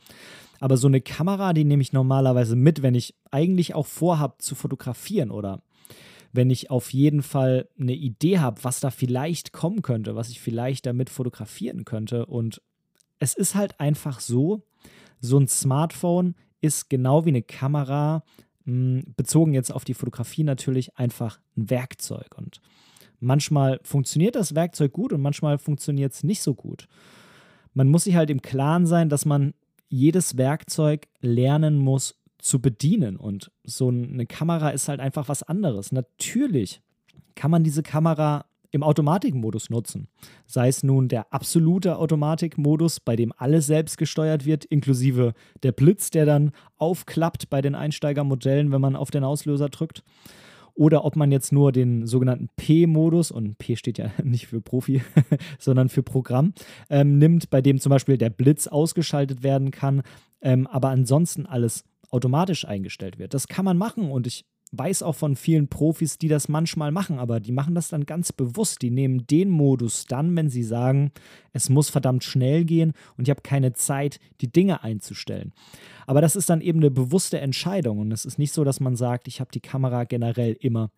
[0.61, 4.55] Aber so eine Kamera, die nehme ich normalerweise mit, wenn ich eigentlich auch vorhabe zu
[4.55, 5.62] fotografieren oder
[6.33, 10.40] wenn ich auf jeden Fall eine Idee habe, was da vielleicht kommen könnte, was ich
[10.40, 12.61] vielleicht damit fotografieren könnte und
[13.18, 14.62] es ist halt einfach so,
[15.20, 18.24] so ein Smartphone ist genau wie eine Kamera,
[18.64, 22.37] hm, bezogen jetzt auf die Fotografie natürlich einfach ein Werkzeug.
[22.37, 22.61] Und
[23.20, 26.88] manchmal funktioniert das Werkzeug gut und manchmal funktioniert es nicht so gut.
[27.72, 29.55] Man muss sich halt im Klaren sein, dass man
[29.88, 33.16] jedes Werkzeug lernen muss zu bedienen.
[33.16, 35.92] Und so eine Kamera ist halt einfach was anderes.
[35.92, 36.83] Natürlich
[37.35, 40.08] kann man diese Kamera im Automatikmodus nutzen.
[40.46, 45.32] Sei es nun der absolute Automatikmodus, bei dem alles selbst gesteuert wird, inklusive
[45.62, 50.02] der Blitz, der dann aufklappt bei den Einsteigermodellen, wenn man auf den Auslöser drückt.
[50.74, 55.02] Oder ob man jetzt nur den sogenannten P-Modus, und P steht ja nicht für Profi,
[55.60, 56.52] sondern für Programm,
[56.90, 60.02] ähm, nimmt, bei dem zum Beispiel der Blitz ausgeschaltet werden kann,
[60.42, 63.34] ähm, aber ansonsten alles automatisch eingestellt wird.
[63.34, 64.44] Das kann man machen und ich
[64.78, 68.32] weiß auch von vielen Profis, die das manchmal machen, aber die machen das dann ganz
[68.32, 68.82] bewusst.
[68.82, 71.12] Die nehmen den Modus dann, wenn sie sagen,
[71.52, 75.52] es muss verdammt schnell gehen und ich habe keine Zeit, die Dinge einzustellen.
[76.06, 78.96] Aber das ist dann eben eine bewusste Entscheidung und es ist nicht so, dass man
[78.96, 80.90] sagt, ich habe die Kamera generell immer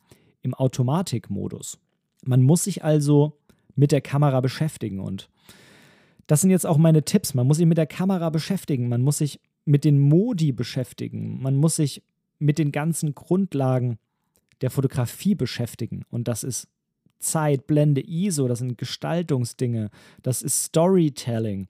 [0.43, 1.79] im Automatikmodus.
[2.25, 3.39] Man muss sich also
[3.75, 5.29] mit der Kamera beschäftigen und
[6.27, 7.35] das sind jetzt auch meine Tipps.
[7.35, 11.57] Man muss sich mit der Kamera beschäftigen, man muss sich mit den Modi beschäftigen, man
[11.57, 12.03] muss sich
[12.39, 13.99] mit den ganzen Grundlagen
[14.61, 16.05] der Fotografie beschäftigen.
[16.11, 16.69] Und das ist
[17.19, 19.91] Zeit, Blende, ISO, das sind Gestaltungsdinge,
[20.23, 21.69] das ist Storytelling.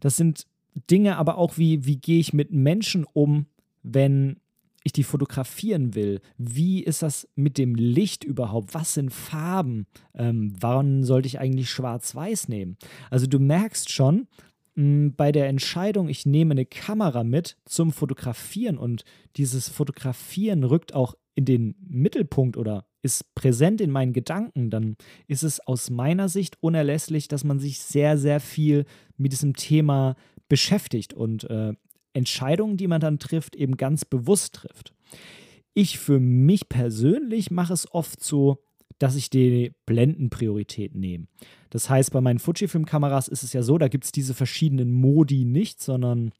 [0.00, 0.46] Das sind
[0.90, 3.46] Dinge aber auch wie, wie gehe ich mit Menschen um,
[3.82, 4.40] wenn
[4.82, 6.20] ich die fotografieren will.
[6.36, 8.74] Wie ist das mit dem Licht überhaupt?
[8.74, 9.86] Was sind Farben?
[10.14, 12.76] Ähm, wann sollte ich eigentlich schwarz-weiß nehmen?
[13.08, 14.28] Also du merkst schon,
[14.76, 19.04] bei der Entscheidung, ich nehme eine Kamera mit zum Fotografieren und
[19.36, 24.96] dieses Fotografieren rückt auch in den Mittelpunkt oder ist präsent in meinen Gedanken, dann
[25.28, 28.84] ist es aus meiner Sicht unerlässlich, dass man sich sehr, sehr viel
[29.16, 30.16] mit diesem Thema
[30.48, 31.74] beschäftigt und äh,
[32.12, 34.94] Entscheidungen, die man dann trifft, eben ganz bewusst trifft.
[35.74, 38.64] Ich für mich persönlich mache es oft so,
[38.98, 41.26] dass ich die Blendenpriorität nehme.
[41.70, 45.44] Das heißt, bei meinen Fujifilm-Kameras ist es ja so, da gibt es diese verschiedenen Modi
[45.44, 46.32] nicht, sondern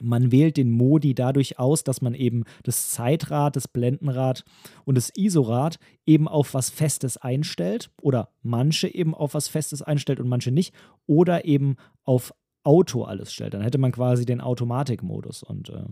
[0.00, 4.44] man wählt den Modi dadurch aus, dass man eben das Zeitrad, das Blendenrad
[4.84, 10.20] und das ISO-Rad eben auf was Festes einstellt oder manche eben auf was Festes einstellt
[10.20, 10.74] und manche nicht
[11.06, 13.54] oder eben auf Auto alles stellt.
[13.54, 15.42] Dann hätte man quasi den Automatikmodus.
[15.42, 15.84] Und äh,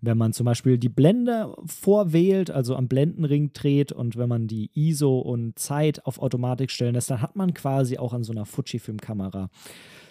[0.00, 4.70] wenn man zum Beispiel die Blende vorwählt, also am Blendenring dreht und wenn man die
[4.74, 8.46] ISO und Zeit auf Automatik stellen lässt, dann hat man quasi auch an so einer
[8.46, 9.50] Fujifilm-Kamera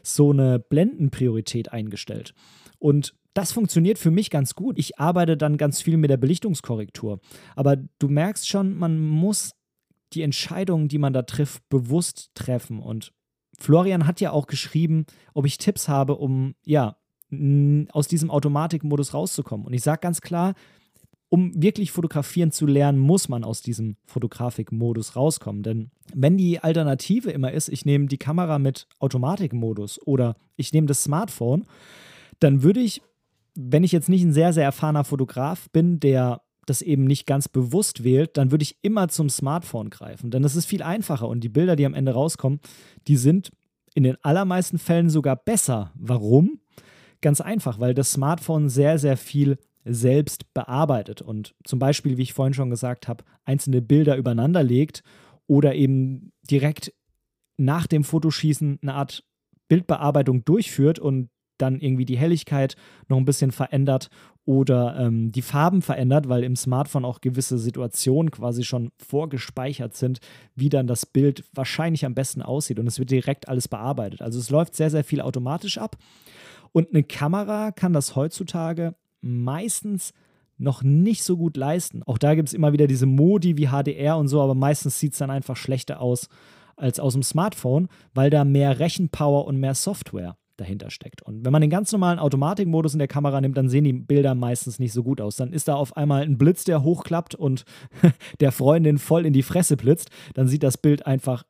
[0.04, 2.34] so eine Blendenpriorität eingestellt.
[2.80, 4.78] Und das funktioniert für mich ganz gut.
[4.80, 7.20] Ich arbeite dann ganz viel mit der Belichtungskorrektur.
[7.56, 9.54] Aber du merkst schon, man muss
[10.14, 12.80] die Entscheidungen, die man da trifft, bewusst treffen.
[12.80, 13.12] Und
[13.60, 16.98] Florian hat ja auch geschrieben, ob ich Tipps habe, um ja
[17.92, 19.66] aus diesem Automatikmodus rauszukommen.
[19.66, 20.54] Und ich sage ganz klar,
[21.30, 25.64] um wirklich fotografieren zu lernen, muss man aus diesem Fotografikmodus rauskommen.
[25.64, 30.88] Denn wenn die Alternative immer ist, ich nehme die Kamera mit Automatikmodus oder ich nehme
[30.88, 31.66] das Smartphone,
[32.40, 33.02] dann würde ich,
[33.56, 37.48] wenn ich jetzt nicht ein sehr, sehr erfahrener Fotograf bin, der das eben nicht ganz
[37.48, 40.32] bewusst wählt, dann würde ich immer zum Smartphone greifen.
[40.32, 42.60] Denn das ist viel einfacher und die Bilder, die am Ende rauskommen,
[43.08, 43.52] die sind
[43.94, 45.92] in den allermeisten Fällen sogar besser.
[45.96, 46.60] Warum?
[47.22, 52.34] Ganz einfach, weil das Smartphone sehr, sehr viel selbst bearbeitet und zum Beispiel, wie ich
[52.34, 55.04] vorhin schon gesagt habe, einzelne Bilder übereinander legt
[55.48, 56.92] oder eben direkt
[57.58, 59.24] nach dem Fotoschießen eine Art
[59.68, 62.76] Bildbearbeitung durchführt und dann irgendwie die Helligkeit
[63.08, 64.10] noch ein bisschen verändert
[64.46, 70.20] oder ähm, die Farben verändert, weil im Smartphone auch gewisse Situationen quasi schon vorgespeichert sind,
[70.56, 74.22] wie dann das Bild wahrscheinlich am besten aussieht und es wird direkt alles bearbeitet.
[74.22, 75.98] Also es läuft sehr, sehr viel automatisch ab
[76.72, 80.14] und eine Kamera kann das heutzutage meistens
[80.58, 82.04] noch nicht so gut leisten.
[82.04, 85.14] Auch da gibt es immer wieder diese Modi wie HDR und so, aber meistens sieht
[85.14, 86.30] es dann einfach schlechter aus
[86.78, 91.22] als aus dem Smartphone, weil da mehr Rechenpower und mehr Software dahinter steckt.
[91.22, 94.36] Und wenn man den ganz normalen Automatikmodus in der Kamera nimmt, dann sehen die Bilder
[94.36, 95.36] meistens nicht so gut aus.
[95.36, 97.66] Dann ist da auf einmal ein Blitz, der hochklappt und
[98.40, 100.10] der Freundin voll in die Fresse blitzt.
[100.34, 101.44] Dann sieht das Bild einfach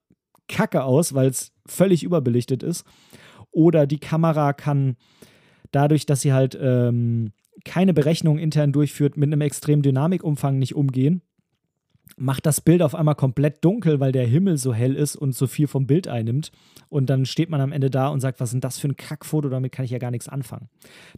[0.47, 2.85] kacke aus, weil es völlig überbelichtet ist.
[3.51, 4.95] Oder die Kamera kann
[5.71, 7.31] dadurch, dass sie halt ähm,
[7.63, 11.21] keine Berechnung intern durchführt, mit einem extremen Dynamikumfang nicht umgehen
[12.17, 15.47] macht das Bild auf einmal komplett dunkel, weil der Himmel so hell ist und so
[15.47, 16.51] viel vom Bild einnimmt.
[16.89, 18.95] Und dann steht man am Ende da und sagt, was ist denn das für ein
[18.95, 20.69] Kackfoto, damit kann ich ja gar nichts anfangen.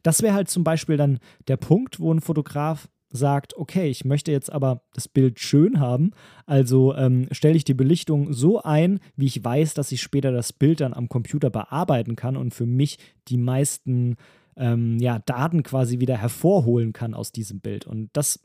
[0.03, 4.31] Das wäre halt zum Beispiel dann der Punkt, wo ein Fotograf sagt, okay, ich möchte
[4.31, 6.12] jetzt aber das Bild schön haben,
[6.45, 10.51] also ähm, stelle ich die Belichtung so ein, wie ich weiß, dass ich später das
[10.51, 12.97] Bild dann am Computer bearbeiten kann und für mich
[13.29, 14.17] die meisten
[14.57, 17.88] ähm, ja, Daten quasi wieder hervorholen kann aus diesem Bild.
[17.88, 18.39] Und das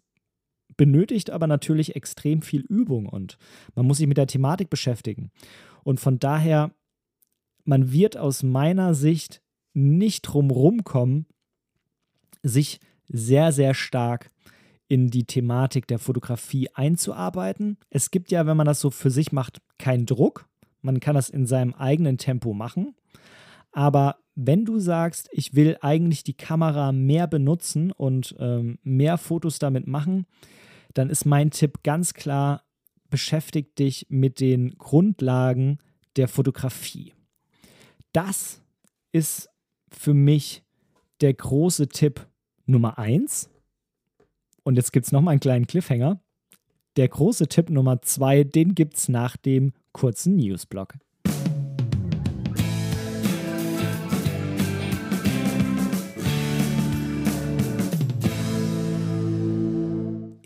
[0.77, 3.39] benötigt aber natürlich extrem viel Übung und
[3.75, 5.31] man muss sich mit der Thematik beschäftigen.
[5.85, 6.73] Und von daher,
[7.65, 9.43] man wird aus meiner Sicht
[9.75, 11.27] nicht drumherum kommen,
[12.43, 14.31] sich sehr, sehr stark
[14.89, 17.79] in die Thematik der Fotografie einzuarbeiten.
[17.89, 20.49] Es gibt ja, wenn man das so für sich macht, keinen Druck.
[20.83, 22.95] Man kann das in seinem eigenen Tempo machen.
[23.71, 29.59] Aber wenn du sagst, ich will eigentlich die Kamera mehr benutzen und ähm, mehr Fotos
[29.59, 30.27] damit machen,
[30.95, 32.65] dann ist mein Tipp ganz klar,
[33.11, 35.79] beschäftigt dich mit den Grundlagen
[36.17, 37.13] der Fotografie.
[38.13, 38.63] Das
[39.13, 39.49] ist
[39.91, 40.63] für mich
[41.21, 42.27] der große Tipp
[42.67, 43.51] Nummer eins.
[44.63, 46.21] Und jetzt gibt es nochmal einen kleinen Cliffhanger.
[46.97, 50.95] Der große Tipp Nummer zwei, den gibt es nach dem kurzen Newsblock.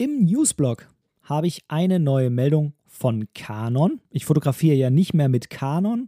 [0.06, 0.86] Im Newsblog
[1.24, 4.00] habe ich eine neue Meldung von Canon.
[4.10, 6.06] Ich fotografiere ja nicht mehr mit Canon,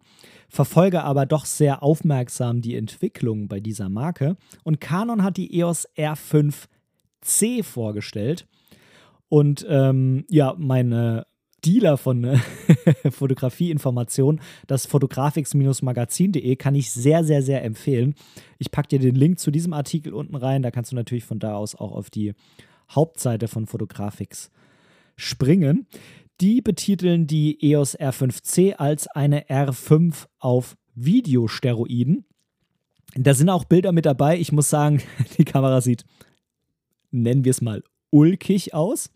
[0.49, 4.37] verfolge aber doch sehr aufmerksam die Entwicklung bei dieser Marke.
[4.63, 8.47] Und Canon hat die EOS R5C vorgestellt.
[9.29, 11.27] Und ähm, ja, meine
[11.65, 12.25] Dealer von
[13.11, 18.15] Fotografieinformationen, das fotografix-magazin.de, kann ich sehr, sehr, sehr empfehlen.
[18.59, 20.63] Ich packe dir den Link zu diesem Artikel unten rein.
[20.63, 22.35] Da kannst du natürlich von da aus auch auf die
[22.91, 24.51] Hauptseite von Fotografix
[25.17, 25.87] springen.
[26.41, 32.25] Die betiteln die EOS R5C als eine R5 auf Videosteroiden.
[33.15, 34.39] Da sind auch Bilder mit dabei.
[34.39, 35.03] Ich muss sagen,
[35.39, 36.05] die Kamera sieht,
[37.11, 39.11] nennen wir es mal, ulkig aus.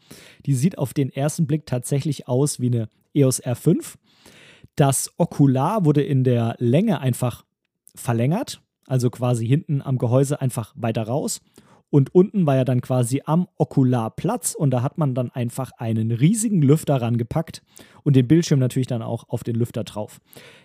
[0.46, 3.94] Die sieht auf den ersten Blick tatsächlich aus wie eine EOS R5.
[4.76, 7.44] Das Okular wurde in der Länge einfach
[7.94, 11.40] verlängert, also quasi hinten am Gehäuse einfach weiter raus.
[11.92, 15.72] Und unten war ja dann quasi am Okular Platz und da hat man dann einfach
[15.76, 17.62] einen riesigen Lüfter rangepackt
[18.02, 20.18] und den Bildschirm natürlich dann auch auf den Lüfter drauf.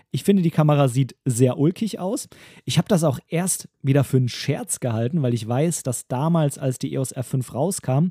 [0.10, 2.30] Ich finde, die Kamera sieht sehr ulkig aus.
[2.63, 6.58] Ich habe das auch erst wieder für einen Scherz gehalten, weil ich weiß, dass damals,
[6.58, 8.08] als die EOS R5 rauskam,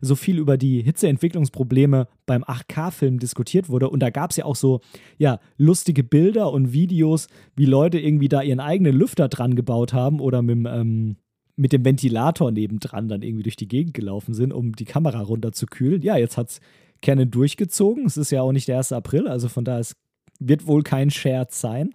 [0.00, 3.90] so viel über die Hitzeentwicklungsprobleme beim 8K-Film diskutiert wurde.
[3.90, 4.80] Und da gab es ja auch so,
[5.18, 10.20] ja, lustige Bilder und Videos, wie Leute irgendwie da ihren eigenen Lüfter dran gebaut haben
[10.20, 11.16] oder mit dem, ähm,
[11.60, 16.02] mit dem Ventilator nebendran dann irgendwie durch die Gegend gelaufen sind, um die Kamera runterzukühlen.
[16.02, 16.60] Ja, jetzt hat es
[17.02, 18.06] Canon durchgezogen.
[18.06, 18.92] Es ist ja auch nicht der 1.
[18.92, 19.96] April, also von daher ist
[20.40, 21.90] wird wohl kein Scherz sein.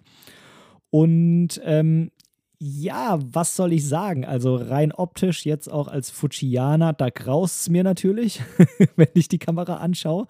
[0.90, 2.10] Und ähm,
[2.58, 4.24] ja, was soll ich sagen?
[4.24, 8.40] Also rein optisch, jetzt auch als Fujianer, da graust es mir natürlich,
[8.96, 10.26] wenn ich die Kamera anschaue.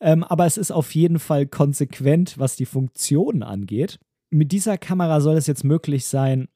[0.00, 4.00] Ähm, aber es ist auf jeden Fall konsequent, was die Funktionen angeht.
[4.30, 6.48] Mit dieser Kamera soll es jetzt möglich sein,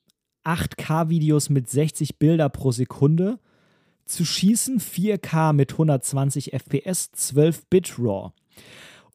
[0.47, 3.39] 8K-Videos mit 60 Bilder pro Sekunde
[4.05, 8.31] zu schießen, 4K mit 120 FPS, 12-Bit RAW.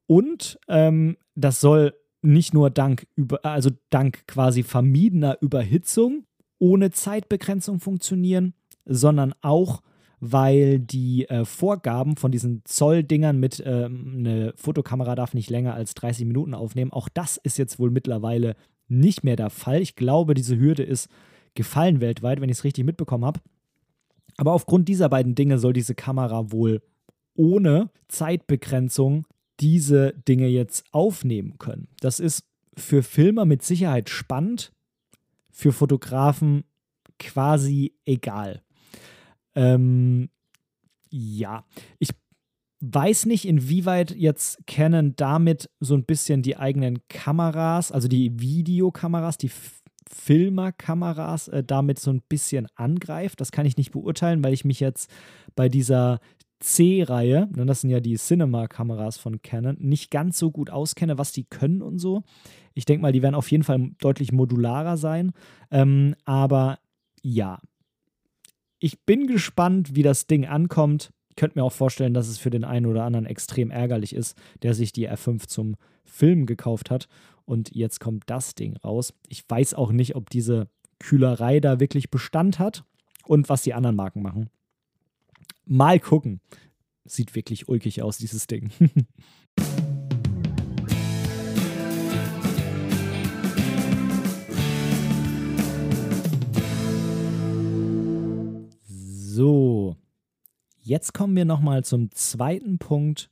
[0.06, 6.26] Und ähm, das soll nicht nur dank über, also dank quasi vermiedener Überhitzung
[6.60, 8.54] ohne Zeitbegrenzung funktionieren,
[8.86, 9.82] sondern auch,
[10.20, 15.96] weil die äh, Vorgaben von diesen Zolldingern mit ähm, eine Fotokamera darf nicht länger als
[15.96, 18.56] 30 Minuten aufnehmen, auch das ist jetzt wohl mittlerweile
[18.92, 19.82] nicht mehr der Fall.
[19.82, 21.10] Ich glaube, diese Hürde ist
[21.56, 23.40] gefallen weltweit, wenn ich es richtig mitbekommen habe.
[24.38, 26.82] Aber aufgrund dieser beiden Dinge soll diese Kamera wohl
[27.36, 29.26] ohne Zeitbegrenzung
[29.60, 31.88] diese Dinge jetzt aufnehmen können.
[32.00, 34.72] Das ist für Filmer mit Sicherheit spannend,
[35.52, 36.64] für Fotografen
[37.20, 38.64] quasi egal.
[39.56, 40.30] Ähm,
[41.10, 41.66] ja,
[42.00, 42.10] ich
[42.82, 49.38] weiß nicht, inwieweit jetzt Canon damit so ein bisschen die eigenen Kameras, also die Videokameras,
[49.38, 49.52] die
[50.12, 53.40] Filmerkameras äh, damit so ein bisschen angreift.
[53.40, 55.10] Das kann ich nicht beurteilen, weil ich mich jetzt
[55.56, 56.20] bei dieser
[56.60, 61.32] C-Reihe, ne, das sind ja die Cinema-Kameras von Canon, nicht ganz so gut auskenne, was
[61.32, 62.24] die können und so.
[62.74, 65.32] Ich denke mal, die werden auf jeden Fall deutlich modularer sein.
[65.72, 66.80] Ähm, aber
[67.22, 67.60] ja,
[68.80, 71.12] ich bin gespannt, wie das Ding ankommt.
[71.42, 74.38] Ich könnte mir auch vorstellen, dass es für den einen oder anderen extrem ärgerlich ist,
[74.62, 75.76] der sich die R5 zum
[76.06, 77.08] Film gekauft hat.
[77.46, 79.16] Und jetzt kommt das Ding raus.
[79.28, 80.68] Ich weiß auch nicht, ob diese
[81.00, 82.84] Kühlerei da wirklich Bestand hat
[83.26, 84.52] und was die anderen Marken machen.
[85.66, 86.42] Mal gucken.
[87.06, 88.70] Sieht wirklich ulkig aus, dieses Ding.
[98.86, 99.81] so,
[100.92, 103.30] jetzt kommen wir nochmal zum zweiten Punkt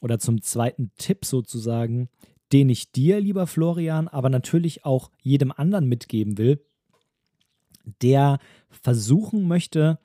[0.00, 2.08] oder zum zweiten Tipp sozusagen,
[2.52, 6.64] den ich dir, lieber Florian, aber natürlich auch jedem anderen mitgeben will,
[8.00, 8.38] der
[8.70, 9.98] versuchen möchte,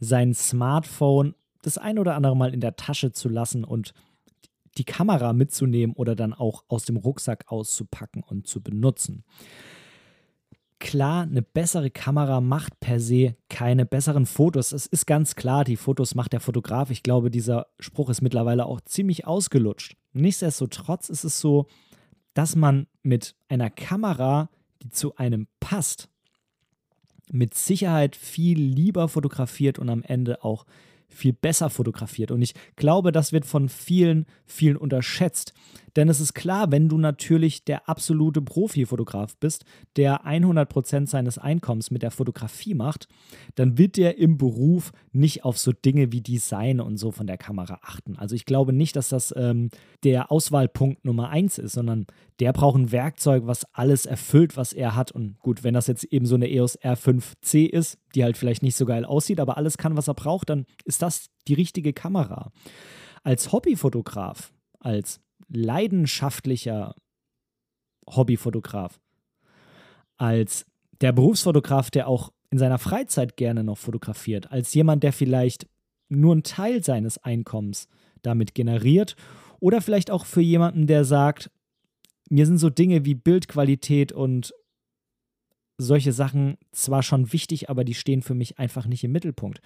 [0.00, 3.94] sein Smartphone das ein oder andere Mal in der Tasche zu lassen und
[4.76, 9.24] die Kamera mitzunehmen oder dann auch aus dem Rucksack auszupacken und zu benutzen.
[10.80, 14.72] Klar, eine bessere Kamera macht per se keine besseren Fotos.
[14.72, 16.90] Es ist ganz klar, die Fotos macht der Fotograf.
[16.90, 19.96] Ich glaube, dieser Spruch ist mittlerweile auch ziemlich ausgelutscht.
[20.12, 21.66] Nichtsdestotrotz ist es so,
[22.34, 24.50] dass man mit einer Kamera,
[24.82, 26.08] die zu einem passt,
[27.30, 30.64] mit Sicherheit viel lieber fotografiert und am Ende auch
[31.08, 32.30] viel besser fotografiert.
[32.30, 35.54] Und ich glaube, das wird von vielen, vielen unterschätzt.
[35.98, 39.64] Denn es ist klar, wenn du natürlich der absolute Profi-Fotograf bist,
[39.96, 43.08] der 100% seines Einkommens mit der Fotografie macht,
[43.56, 47.36] dann wird der im Beruf nicht auf so Dinge wie Design und so von der
[47.36, 48.16] Kamera achten.
[48.16, 49.70] Also ich glaube nicht, dass das ähm,
[50.04, 52.06] der Auswahlpunkt Nummer eins ist, sondern
[52.38, 55.10] der braucht ein Werkzeug, was alles erfüllt, was er hat.
[55.10, 58.76] Und gut, wenn das jetzt eben so eine EOS R5C ist, die halt vielleicht nicht
[58.76, 62.52] so geil aussieht, aber alles kann, was er braucht, dann ist das die richtige Kamera.
[63.24, 66.94] Als Hobbyfotograf, als leidenschaftlicher
[68.08, 69.00] Hobbyfotograf,
[70.16, 70.66] als
[71.00, 75.68] der Berufsfotograf, der auch in seiner Freizeit gerne noch fotografiert, als jemand, der vielleicht
[76.08, 77.88] nur einen Teil seines Einkommens
[78.22, 79.16] damit generiert
[79.60, 81.50] Oder vielleicht auch für jemanden, der sagt,
[82.30, 84.54] mir sind so Dinge wie Bildqualität und
[85.78, 89.60] solche Sachen zwar schon wichtig, aber die stehen für mich einfach nicht im Mittelpunkt.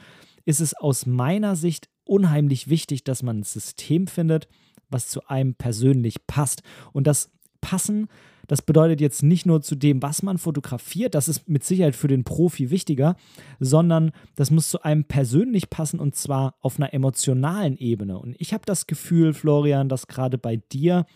[0.45, 4.49] Ist es aus meiner Sicht unheimlich wichtig, dass man ein System findet,
[4.93, 6.63] was zu einem persönlich passt.
[6.93, 7.31] Und das
[7.61, 8.09] Passen,
[8.49, 12.09] das bedeutet jetzt nicht nur zu dem, was man fotografiert, das ist mit Sicherheit für
[12.09, 13.17] den Profi wichtiger,
[13.61, 18.19] sondern das muss zu einem persönlich passen und zwar auf einer emotionalen Ebene.
[18.19, 21.07] Und ich habe das Gefühl, Florian, dass gerade bei dir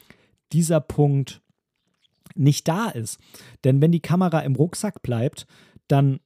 [0.52, 1.42] dieser Punkt
[2.34, 3.18] nicht da ist.
[3.64, 5.46] Denn wenn die Kamera im Rucksack bleibt,
[5.88, 6.20] dann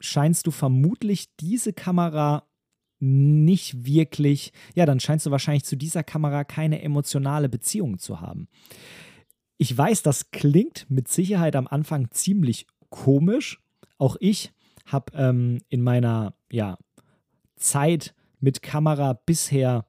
[0.00, 2.44] scheinst du vermutlich diese Kamera
[3.04, 8.48] nicht wirklich, ja, dann scheinst du wahrscheinlich zu dieser Kamera keine emotionale Beziehung zu haben.
[9.58, 13.60] Ich weiß, das klingt mit Sicherheit am Anfang ziemlich komisch.
[13.98, 14.52] Auch ich
[14.86, 16.78] habe ähm, in meiner ja,
[17.56, 19.86] Zeit mit Kamera bisher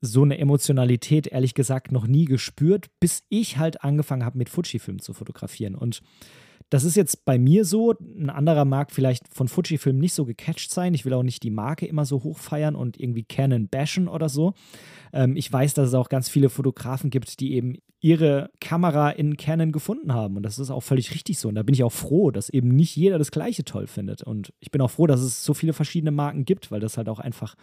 [0.00, 5.00] so eine Emotionalität ehrlich gesagt noch nie gespürt, bis ich halt angefangen habe mit Fujifilm
[5.00, 5.74] zu fotografieren.
[5.74, 6.00] Und
[6.70, 7.94] das ist jetzt bei mir so.
[7.98, 10.94] Ein anderer mag vielleicht von Fujifilm nicht so gecatcht sein.
[10.94, 14.28] Ich will auch nicht die Marke immer so hoch feiern und irgendwie Canon bashen oder
[14.28, 14.54] so.
[15.12, 19.36] Ähm, ich weiß, dass es auch ganz viele Fotografen gibt, die eben ihre Kamera in
[19.36, 20.36] Canon gefunden haben.
[20.36, 21.48] Und das ist auch völlig richtig so.
[21.48, 24.22] Und da bin ich auch froh, dass eben nicht jeder das Gleiche toll findet.
[24.22, 27.08] Und ich bin auch froh, dass es so viele verschiedene Marken gibt, weil das halt
[27.08, 27.56] auch einfach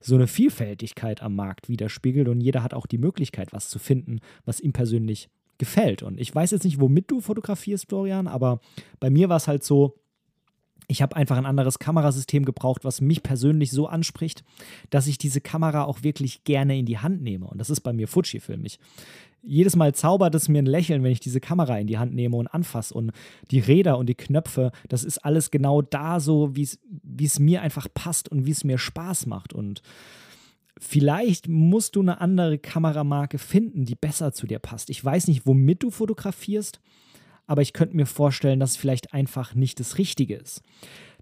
[0.00, 2.28] so eine Vielfältigkeit am Markt widerspiegelt.
[2.28, 5.28] Und jeder hat auch die Möglichkeit, was zu finden, was ihm persönlich
[5.62, 6.02] gefällt.
[6.02, 8.58] Und ich weiß jetzt nicht, womit du fotografierst, Florian, aber
[8.98, 9.94] bei mir war es halt so,
[10.88, 14.42] ich habe einfach ein anderes Kamerasystem gebraucht, was mich persönlich so anspricht,
[14.90, 17.46] dass ich diese Kamera auch wirklich gerne in die Hand nehme.
[17.46, 18.64] Und das ist bei mir Fujifilm.
[18.64, 18.80] Ich,
[19.40, 22.36] jedes Mal zaubert es mir ein Lächeln, wenn ich diese Kamera in die Hand nehme
[22.36, 22.92] und anfasse.
[22.94, 23.12] Und
[23.52, 27.86] die Räder und die Knöpfe, das ist alles genau da so, wie es mir einfach
[27.94, 29.52] passt und wie es mir Spaß macht.
[29.52, 29.80] Und
[30.78, 34.90] Vielleicht musst du eine andere Kameramarke finden, die besser zu dir passt.
[34.90, 36.80] Ich weiß nicht, womit du fotografierst,
[37.46, 40.62] aber ich könnte mir vorstellen, dass es vielleicht einfach nicht das Richtige ist.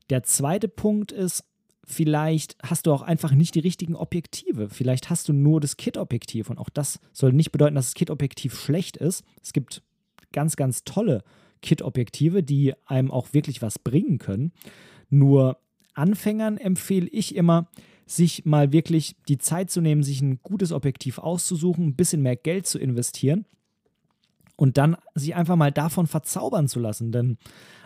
[0.09, 1.45] Der zweite Punkt ist,
[1.85, 4.69] vielleicht hast du auch einfach nicht die richtigen Objektive.
[4.71, 8.59] Vielleicht hast du nur das Kit-Objektiv und auch das soll nicht bedeuten, dass das Kit-Objektiv
[8.59, 9.25] schlecht ist.
[9.43, 9.83] Es gibt
[10.33, 11.25] ganz, ganz tolle
[11.63, 14.53] Kit-Objektive, die einem auch wirklich was bringen können.
[15.11, 15.59] Nur
[15.95, 17.69] Anfängern empfehle ich immer,
[18.11, 22.37] sich mal wirklich die Zeit zu nehmen, sich ein gutes Objektiv auszusuchen, ein bisschen mehr
[22.37, 23.45] Geld zu investieren
[24.57, 27.13] und dann sich einfach mal davon verzaubern zu lassen.
[27.13, 27.39] Denn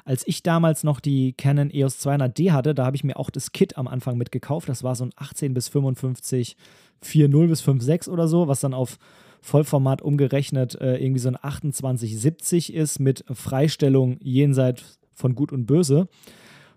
[0.04, 3.52] als ich damals noch die Canon EOS 200D hatte, da habe ich mir auch das
[3.52, 4.68] Kit am Anfang mitgekauft.
[4.68, 6.56] Das war so ein 18 bis 55
[7.02, 8.98] 4.0 bis 5.6 oder so, was dann auf
[9.42, 16.08] Vollformat umgerechnet äh, irgendwie so ein 2870 ist mit Freistellung jenseits von Gut und Böse.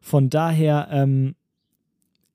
[0.02, 1.36] Von daher ähm,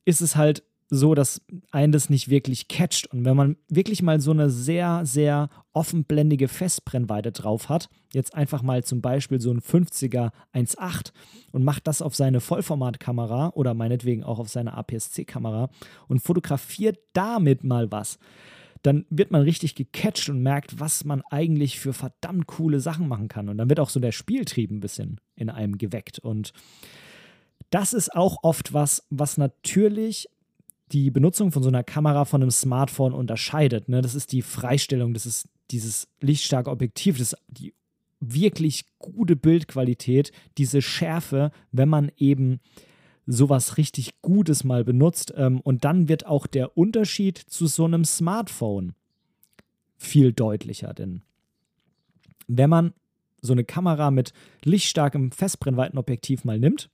[0.07, 0.63] ist es halt
[0.95, 1.40] so, dass
[1.70, 3.07] einen das nicht wirklich catcht.
[3.07, 8.61] Und wenn man wirklich mal so eine sehr, sehr offenblendige Festbrennweite drauf hat, jetzt einfach
[8.61, 11.12] mal zum Beispiel so ein 50er 1.8
[11.51, 15.70] und macht das auf seine Vollformatkamera oder meinetwegen auch auf seine APS-C-Kamera
[16.09, 18.18] und fotografiert damit mal was,
[18.82, 23.28] dann wird man richtig gecatcht und merkt, was man eigentlich für verdammt coole Sachen machen
[23.28, 23.49] kann.
[23.49, 26.18] Und dann wird auch so der Spieltrieb ein bisschen in einem geweckt.
[26.18, 26.53] Und
[27.70, 30.28] das ist auch oft was, was natürlich
[30.93, 33.88] die Benutzung von so einer Kamera von einem Smartphone unterscheidet.
[33.88, 34.03] Ne?
[34.03, 37.74] Das ist die Freistellung, das ist dieses lichtstarke Objektiv, das ist die
[38.20, 42.61] wirklich gute Bildqualität, diese Schärfe, wenn man eben
[43.26, 45.32] sowas richtig Gutes mal benutzt.
[45.36, 48.95] Ähm, und dann wird auch der Unterschied zu so einem Smartphone
[49.97, 50.95] viel deutlicher.
[50.95, 51.22] Denn
[52.47, 52.93] wenn man
[53.40, 54.32] so eine Kamera mit
[54.64, 56.90] lichtstarkem Festbrennweitenobjektiv mal nimmt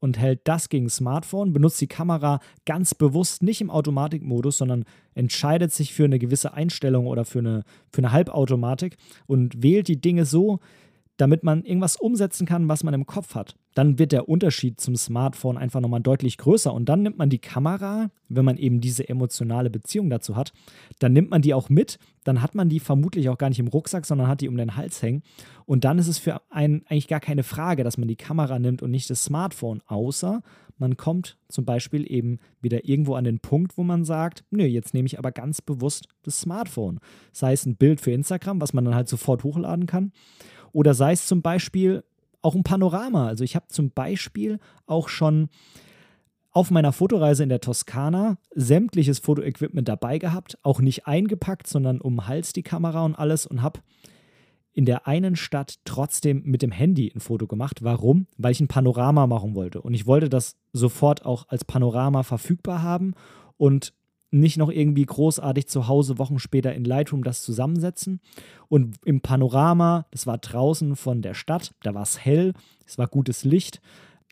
[0.00, 4.84] und hält das gegen Smartphone, benutzt die Kamera ganz bewusst nicht im Automatikmodus, sondern
[5.14, 8.96] entscheidet sich für eine gewisse Einstellung oder für eine, für eine Halbautomatik
[9.26, 10.60] und wählt die Dinge so,
[11.20, 13.54] damit man irgendwas umsetzen kann, was man im Kopf hat.
[13.74, 16.72] Dann wird der Unterschied zum Smartphone einfach nochmal deutlich größer.
[16.72, 20.52] Und dann nimmt man die Kamera, wenn man eben diese emotionale Beziehung dazu hat,
[20.98, 21.98] dann nimmt man die auch mit.
[22.24, 24.76] Dann hat man die vermutlich auch gar nicht im Rucksack, sondern hat die um den
[24.76, 25.22] Hals hängen.
[25.66, 28.80] Und dann ist es für einen eigentlich gar keine Frage, dass man die Kamera nimmt
[28.80, 30.42] und nicht das Smartphone, außer
[30.78, 34.94] man kommt zum Beispiel eben wieder irgendwo an den Punkt, wo man sagt, nö, jetzt
[34.94, 37.00] nehme ich aber ganz bewusst das Smartphone.
[37.32, 40.12] Sei es ein Bild für Instagram, was man dann halt sofort hochladen kann
[40.72, 42.04] oder sei es zum Beispiel
[42.42, 43.26] auch ein Panorama.
[43.26, 45.48] Also ich habe zum Beispiel auch schon
[46.52, 52.16] auf meiner Fotoreise in der Toskana sämtliches Fotoequipment dabei gehabt, auch nicht eingepackt, sondern um
[52.16, 53.80] den Hals die Kamera und alles und habe
[54.72, 57.82] in der einen Stadt trotzdem mit dem Handy ein Foto gemacht.
[57.82, 58.26] Warum?
[58.36, 59.80] Weil ich ein Panorama machen wollte.
[59.82, 63.14] Und ich wollte das sofort auch als Panorama verfügbar haben.
[63.56, 63.92] Und
[64.30, 68.20] nicht noch irgendwie großartig zu Hause Wochen später in Lightroom das zusammensetzen.
[68.68, 72.52] Und im Panorama, das war draußen von der Stadt, da war es hell,
[72.86, 73.80] es war gutes Licht.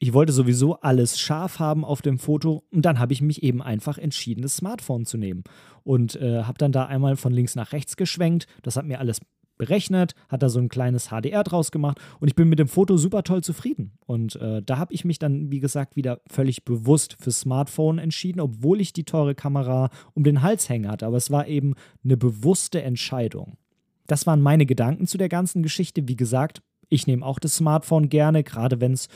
[0.01, 3.61] Ich wollte sowieso alles scharf haben auf dem Foto und dann habe ich mich eben
[3.61, 5.42] einfach entschieden, das Smartphone zu nehmen
[5.82, 8.46] und äh, habe dann da einmal von links nach rechts geschwenkt.
[8.62, 9.20] Das hat mir alles
[9.59, 12.96] berechnet, hat da so ein kleines HDR draus gemacht und ich bin mit dem Foto
[12.96, 13.92] super toll zufrieden.
[14.06, 18.40] Und äh, da habe ich mich dann, wie gesagt, wieder völlig bewusst für Smartphone entschieden,
[18.40, 21.06] obwohl ich die teure Kamera um den Hals hängen hatte.
[21.06, 23.59] Aber es war eben eine bewusste Entscheidung.
[24.06, 26.09] Das waren meine Gedanken zu der ganzen Geschichte.
[26.09, 29.09] Wie gesagt, ich nehme auch das Smartphone gerne, gerade wenn es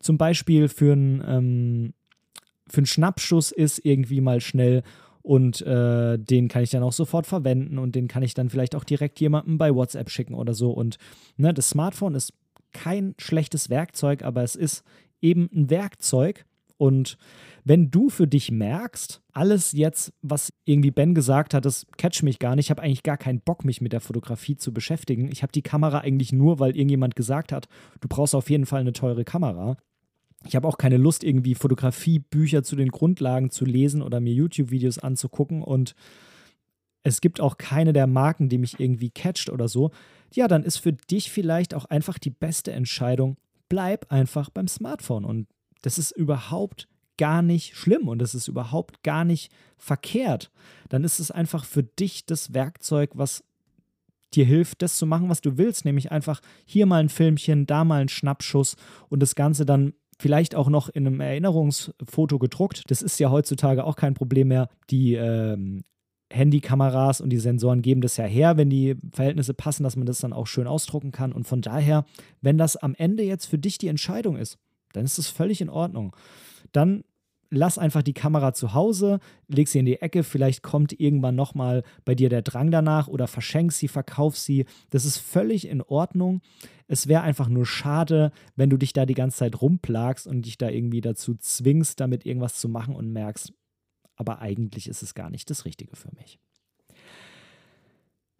[0.00, 1.94] zum Beispiel für einen ähm,
[2.70, 4.82] für einen Schnappschuss ist, irgendwie mal schnell
[5.30, 8.74] und äh, den kann ich dann auch sofort verwenden und den kann ich dann vielleicht
[8.74, 10.72] auch direkt jemandem bei WhatsApp schicken oder so.
[10.72, 10.96] Und
[11.36, 12.32] ne, das Smartphone ist
[12.72, 14.82] kein schlechtes Werkzeug, aber es ist
[15.20, 16.46] eben ein Werkzeug.
[16.78, 17.16] Und
[17.62, 22.40] wenn du für dich merkst, alles jetzt, was irgendwie Ben gesagt hat, das catch mich
[22.40, 22.66] gar nicht.
[22.66, 25.30] Ich habe eigentlich gar keinen Bock, mich mit der Fotografie zu beschäftigen.
[25.30, 27.68] Ich habe die Kamera eigentlich nur, weil irgendjemand gesagt hat,
[28.00, 29.76] du brauchst auf jeden Fall eine teure Kamera.
[30.46, 34.98] Ich habe auch keine Lust, irgendwie Fotografiebücher zu den Grundlagen zu lesen oder mir YouTube-Videos
[34.98, 35.94] anzugucken und
[37.02, 39.90] es gibt auch keine der Marken, die mich irgendwie catcht oder so.
[40.32, 43.36] Ja, dann ist für dich vielleicht auch einfach die beste Entscheidung,
[43.68, 45.24] bleib einfach beim Smartphone.
[45.24, 45.48] Und
[45.82, 50.50] das ist überhaupt gar nicht schlimm und das ist überhaupt gar nicht verkehrt.
[50.88, 53.44] Dann ist es einfach für dich das Werkzeug, was
[54.34, 57.84] dir hilft, das zu machen, was du willst, nämlich einfach hier mal ein Filmchen, da
[57.84, 58.76] mal ein Schnappschuss
[59.08, 62.90] und das Ganze dann vielleicht auch noch in einem Erinnerungsfoto gedruckt.
[62.90, 64.68] Das ist ja heutzutage auch kein Problem mehr.
[64.90, 65.82] Die ähm,
[66.32, 70.20] Handykameras und die Sensoren geben das ja her, wenn die Verhältnisse passen, dass man das
[70.20, 71.32] dann auch schön ausdrucken kann.
[71.32, 72.04] Und von daher,
[72.40, 74.58] wenn das am Ende jetzt für dich die Entscheidung ist,
[74.92, 76.14] dann ist es völlig in Ordnung.
[76.72, 77.02] Dann
[77.50, 81.82] lass einfach die Kamera zu Hause, leg sie in die Ecke, vielleicht kommt irgendwann nochmal
[82.04, 84.64] bei dir der Drang danach oder verschenk sie, verkauf sie.
[84.90, 86.40] Das ist völlig in Ordnung.
[86.86, 90.58] Es wäre einfach nur schade, wenn du dich da die ganze Zeit rumplagst und dich
[90.58, 93.52] da irgendwie dazu zwingst, damit irgendwas zu machen und merkst,
[94.16, 96.38] aber eigentlich ist es gar nicht das Richtige für mich.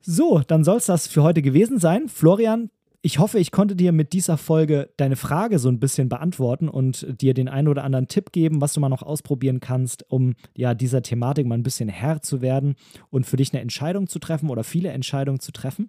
[0.03, 2.09] So, dann soll es das für heute gewesen sein.
[2.09, 2.71] Florian,
[3.03, 7.07] ich hoffe, ich konnte dir mit dieser Folge deine Frage so ein bisschen beantworten und
[7.21, 10.75] dir den einen oder anderen Tipp geben, was du mal noch ausprobieren kannst, um ja
[10.75, 12.75] dieser Thematik mal ein bisschen Herr zu werden
[13.09, 15.89] und für dich eine Entscheidung zu treffen oder viele Entscheidungen zu treffen.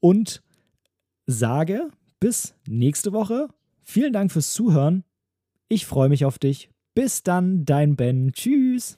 [0.00, 0.42] Und
[1.26, 1.90] sage
[2.20, 3.48] bis nächste Woche.
[3.82, 5.04] Vielen Dank fürs Zuhören.
[5.68, 6.70] Ich freue mich auf dich.
[6.94, 8.32] Bis dann, dein Ben.
[8.32, 8.97] Tschüss.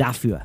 [0.00, 0.42] dafür.